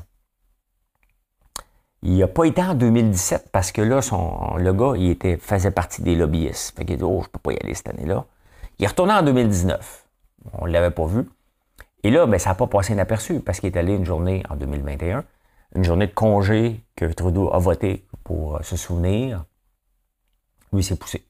Il 2.03 2.19
n'a 2.19 2.27
pas 2.27 2.45
été 2.45 2.61
en 2.61 2.75
2017 2.75 3.49
parce 3.51 3.71
que 3.71 3.81
là, 3.81 4.01
le 4.57 4.73
gars, 4.73 4.93
il 4.95 5.09
était, 5.09 5.37
faisait 5.37 5.71
partie 5.71 6.03
des 6.03 6.15
lobbyistes. 6.15 6.77
Fait 6.77 6.85
qu'il 6.85 6.97
dit, 6.97 7.03
oh, 7.03 7.21
je 7.23 7.29
peux 7.29 7.39
pas 7.39 7.53
y 7.53 7.57
aller 7.57 7.73
cette 7.73 7.89
année-là. 7.89 8.25
Il 8.77 8.85
est 8.85 8.87
retourné 8.87 9.13
en 9.13 9.23
2019. 9.23 10.05
On 10.53 10.67
ne 10.67 10.71
l'avait 10.71 10.91
pas 10.91 11.07
vu. 11.07 11.27
Et 12.03 12.11
là, 12.11 12.27
ben, 12.27 12.37
ça 12.37 12.51
n'a 12.51 12.55
pas 12.55 12.67
passé 12.67 12.93
inaperçu 12.93 13.39
parce 13.39 13.59
qu'il 13.59 13.73
est 13.73 13.77
allé 13.77 13.95
une 13.95 14.05
journée 14.05 14.43
en 14.47 14.55
2021, 14.55 15.23
une 15.75 15.83
journée 15.83 16.05
de 16.05 16.13
congé 16.13 16.85
que 16.95 17.05
Trudeau 17.05 17.51
a 17.51 17.57
voté 17.57 18.05
pour 18.23 18.63
se 18.63 18.77
souvenir 18.77 19.43
lui 20.73 20.83
s'est 20.83 20.95
poussé. 20.95 21.27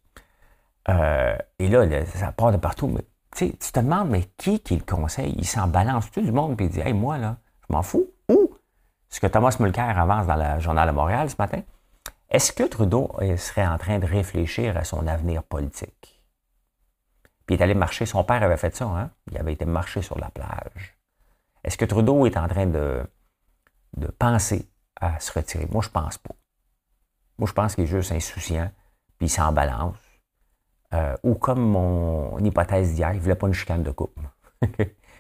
Euh, 0.89 1.38
et 1.60 1.67
là, 1.67 2.06
ça 2.06 2.32
part 2.32 2.52
de 2.52 2.58
partout. 2.58 2.88
Mais, 2.88 3.06
tu 3.36 3.52
te 3.52 3.80
demandes, 3.80 4.10
mais 4.10 4.24
qui 4.38 4.60
qui 4.60 4.76
le 4.76 4.84
conseille? 4.84 5.36
Il 5.38 5.45
s'en 5.45 5.67
balance 5.67 6.12
tout 6.12 6.21
du 6.21 6.32
monde 6.32 6.60
et 6.62 6.65
il 6.65 6.69
dit 6.69 6.80
Hey, 6.80 6.93
moi, 6.93 7.17
là, 7.17 7.38
je 7.67 7.74
m'en 7.74 7.82
fous. 7.82 8.08
Ou 8.30 8.56
ce 9.10 9.19
que 9.19 9.28
Thomas 9.28 9.56
Mulcair 9.60 9.98
avance 10.00 10.28
dans 10.28 10.36
le 10.36 10.60
Journal 10.60 10.88
de 10.88 10.93
Montréal 10.93 11.30
ce 11.30 11.36
matin, 11.38 11.62
est-ce 12.30 12.52
que 12.52 12.63
Trudeau 12.63 13.12
serait 13.38 13.67
en 13.67 13.78
train 13.78 14.00
de 14.00 14.06
réfléchir 14.06 14.78
à 14.78 14.84
son 14.84 15.08
avenir 15.08 15.43
politique? 15.43 16.21
Puis 17.45 17.56
il 17.56 17.60
est 17.60 17.63
allé 17.63 17.76
marcher, 17.76 18.06
son 18.06 18.24
père 18.24 18.41
avait 18.41 18.58
fait 18.58 18.76
ça, 18.76 18.86
hein? 18.86 19.12
Il 19.32 19.38
avait 19.38 19.54
été 19.54 19.65
marcher 19.65 20.02
sur 20.02 20.17
la 20.17 20.30
plage. 20.30 20.98
Est-ce 21.63 21.78
que 21.78 21.86
Trudeau 21.86 22.26
est 22.26 22.38
en 22.38 22.48
train 22.48 22.65
de, 22.65 23.06
de 23.98 24.08
penser 24.08 24.67
à 25.00 25.19
se 25.19 25.32
retirer? 25.32 25.67
Moi, 25.71 25.84
je 25.84 25.89
pense 25.89 26.17
pas. 26.17 26.34
Moi, 27.38 27.48
je 27.48 27.54
pense 27.54 27.76
qu'il 27.76 27.84
est 27.84 27.88
juste 27.88 28.12
insouciant 28.12 28.71
puis 29.17 29.28
il 29.28 29.30
s'en 29.30 29.51
balance. 29.51 29.97
Euh, 30.93 31.15
ou 31.23 31.36
comme 31.36 31.62
mon 31.62 32.38
hypothèse 32.39 32.93
d'hier, 32.93 33.12
il 33.12 33.17
ne 33.17 33.21
voulait 33.21 33.36
pas 33.36 33.47
une 33.47 33.54
chicane 33.54 33.84
de 33.84 33.91
couple. 33.91 34.21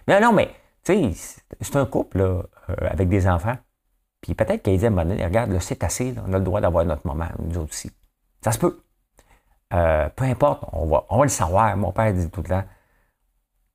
non, 0.07 0.21
non, 0.21 0.33
mais, 0.33 0.47
tu 0.83 1.13
sais, 1.13 1.41
c'est 1.61 1.75
un 1.75 1.85
couple, 1.85 2.19
là, 2.19 2.43
euh, 2.69 2.75
avec 2.89 3.09
des 3.09 3.27
enfants. 3.27 3.57
Puis 4.21 4.33
peut-être 4.33 4.63
qu'il 4.63 4.73
disait 4.73 4.87
à 4.87 4.91
un 4.91 5.05
donné, 5.05 5.23
regarde, 5.23 5.57
c'est 5.59 5.83
assez, 5.83 6.15
on 6.25 6.33
a 6.33 6.37
le 6.37 6.43
droit 6.43 6.61
d'avoir 6.61 6.85
notre 6.85 7.05
moment, 7.05 7.27
nous 7.39 7.57
autres 7.57 7.71
aussi. 7.71 7.91
Ça 8.41 8.51
se 8.51 8.59
peut. 8.59 8.81
Euh, 9.73 10.09
peu 10.15 10.25
importe, 10.25 10.63
on 10.71 10.85
va, 10.85 11.05
on 11.09 11.17
va 11.17 11.23
le 11.23 11.29
savoir. 11.29 11.75
Mon 11.77 11.91
père 11.91 12.13
dit 12.13 12.29
tout 12.29 12.41
le 12.41 12.49
temps, 12.49 12.63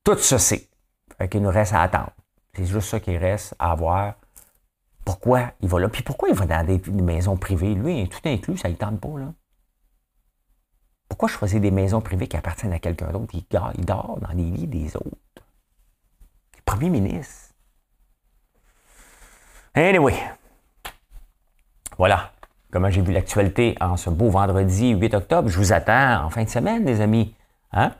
tout 0.03 0.17
ça 0.17 0.39
c'est. 0.39 0.69
Fait 1.17 1.29
qu'il 1.29 1.41
nous 1.41 1.49
reste 1.49 1.73
à 1.73 1.81
attendre. 1.81 2.11
C'est 2.55 2.65
juste 2.65 2.89
ça 2.89 2.99
qui 2.99 3.17
reste 3.17 3.55
à 3.59 3.75
voir. 3.75 4.15
Pourquoi 5.05 5.51
il 5.61 5.67
va 5.67 5.79
là? 5.79 5.89
Puis 5.89 6.03
pourquoi 6.03 6.29
il 6.29 6.35
va 6.35 6.45
dans 6.45 6.65
des, 6.65 6.81
maisons 6.91 7.37
privées? 7.37 7.73
Lui, 7.73 8.07
tout 8.09 8.19
inclus, 8.25 8.57
ça 8.57 8.69
ne 8.69 8.75
tente 8.75 8.99
pas, 8.99 9.19
là. 9.19 9.33
Pourquoi 11.11 11.27
choisir 11.27 11.59
des 11.59 11.71
maisons 11.71 11.99
privées 11.99 12.27
qui 12.27 12.37
appartiennent 12.37 12.71
à 12.71 12.79
quelqu'un 12.79 13.11
d'autre? 13.11 13.33
Il, 13.33 13.43
il, 13.77 13.85
dort 13.85 14.17
dans 14.21 14.29
les 14.29 14.45
lits 14.45 14.65
des 14.65 14.95
autres. 14.95 15.43
Premier 16.63 16.89
ministre. 16.89 17.53
Anyway. 19.73 20.15
Voilà 21.97 22.31
comment 22.71 22.89
j'ai 22.89 23.01
vu 23.01 23.11
l'actualité 23.11 23.75
en 23.81 23.97
ce 23.97 24.09
beau 24.09 24.29
vendredi 24.29 24.91
8 24.91 25.13
octobre. 25.13 25.49
Je 25.49 25.57
vous 25.57 25.73
attends 25.73 26.23
en 26.23 26.29
fin 26.29 26.45
de 26.45 26.49
semaine, 26.49 26.85
les 26.85 27.01
amis. 27.01 27.35
Hein? 27.73 27.91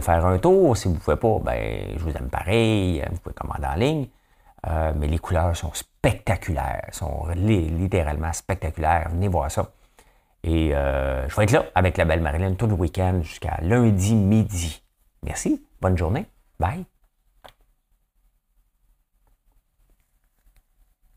Faire 0.00 0.26
un 0.26 0.38
tour. 0.38 0.76
Si 0.76 0.88
vous 0.88 0.94
ne 0.94 0.98
pouvez 0.98 1.16
pas, 1.16 1.38
ben, 1.38 1.96
je 1.96 2.02
vous 2.02 2.10
aime 2.10 2.28
pareil. 2.28 3.04
Vous 3.08 3.18
pouvez 3.18 3.36
commander 3.36 3.68
en 3.68 3.74
ligne. 3.76 4.08
Euh, 4.66 4.92
mais 4.96 5.06
les 5.06 5.18
couleurs 5.18 5.56
sont 5.56 5.72
spectaculaires, 5.74 6.88
sont 6.90 7.28
littéralement 7.36 8.32
spectaculaires. 8.32 9.10
Venez 9.12 9.28
voir 9.28 9.48
ça. 9.48 9.70
Et 10.44 10.74
euh, 10.74 11.28
je 11.28 11.36
vais 11.36 11.44
être 11.44 11.52
là 11.52 11.66
avec 11.74 11.96
la 11.96 12.04
belle 12.04 12.20
Marilyn 12.20 12.54
tout 12.54 12.66
le 12.66 12.74
week-end 12.74 13.20
jusqu'à 13.22 13.58
lundi 13.62 14.14
midi. 14.14 14.82
Merci. 15.22 15.62
Bonne 15.80 15.96
journée. 15.96 16.26
Bye. 16.58 16.84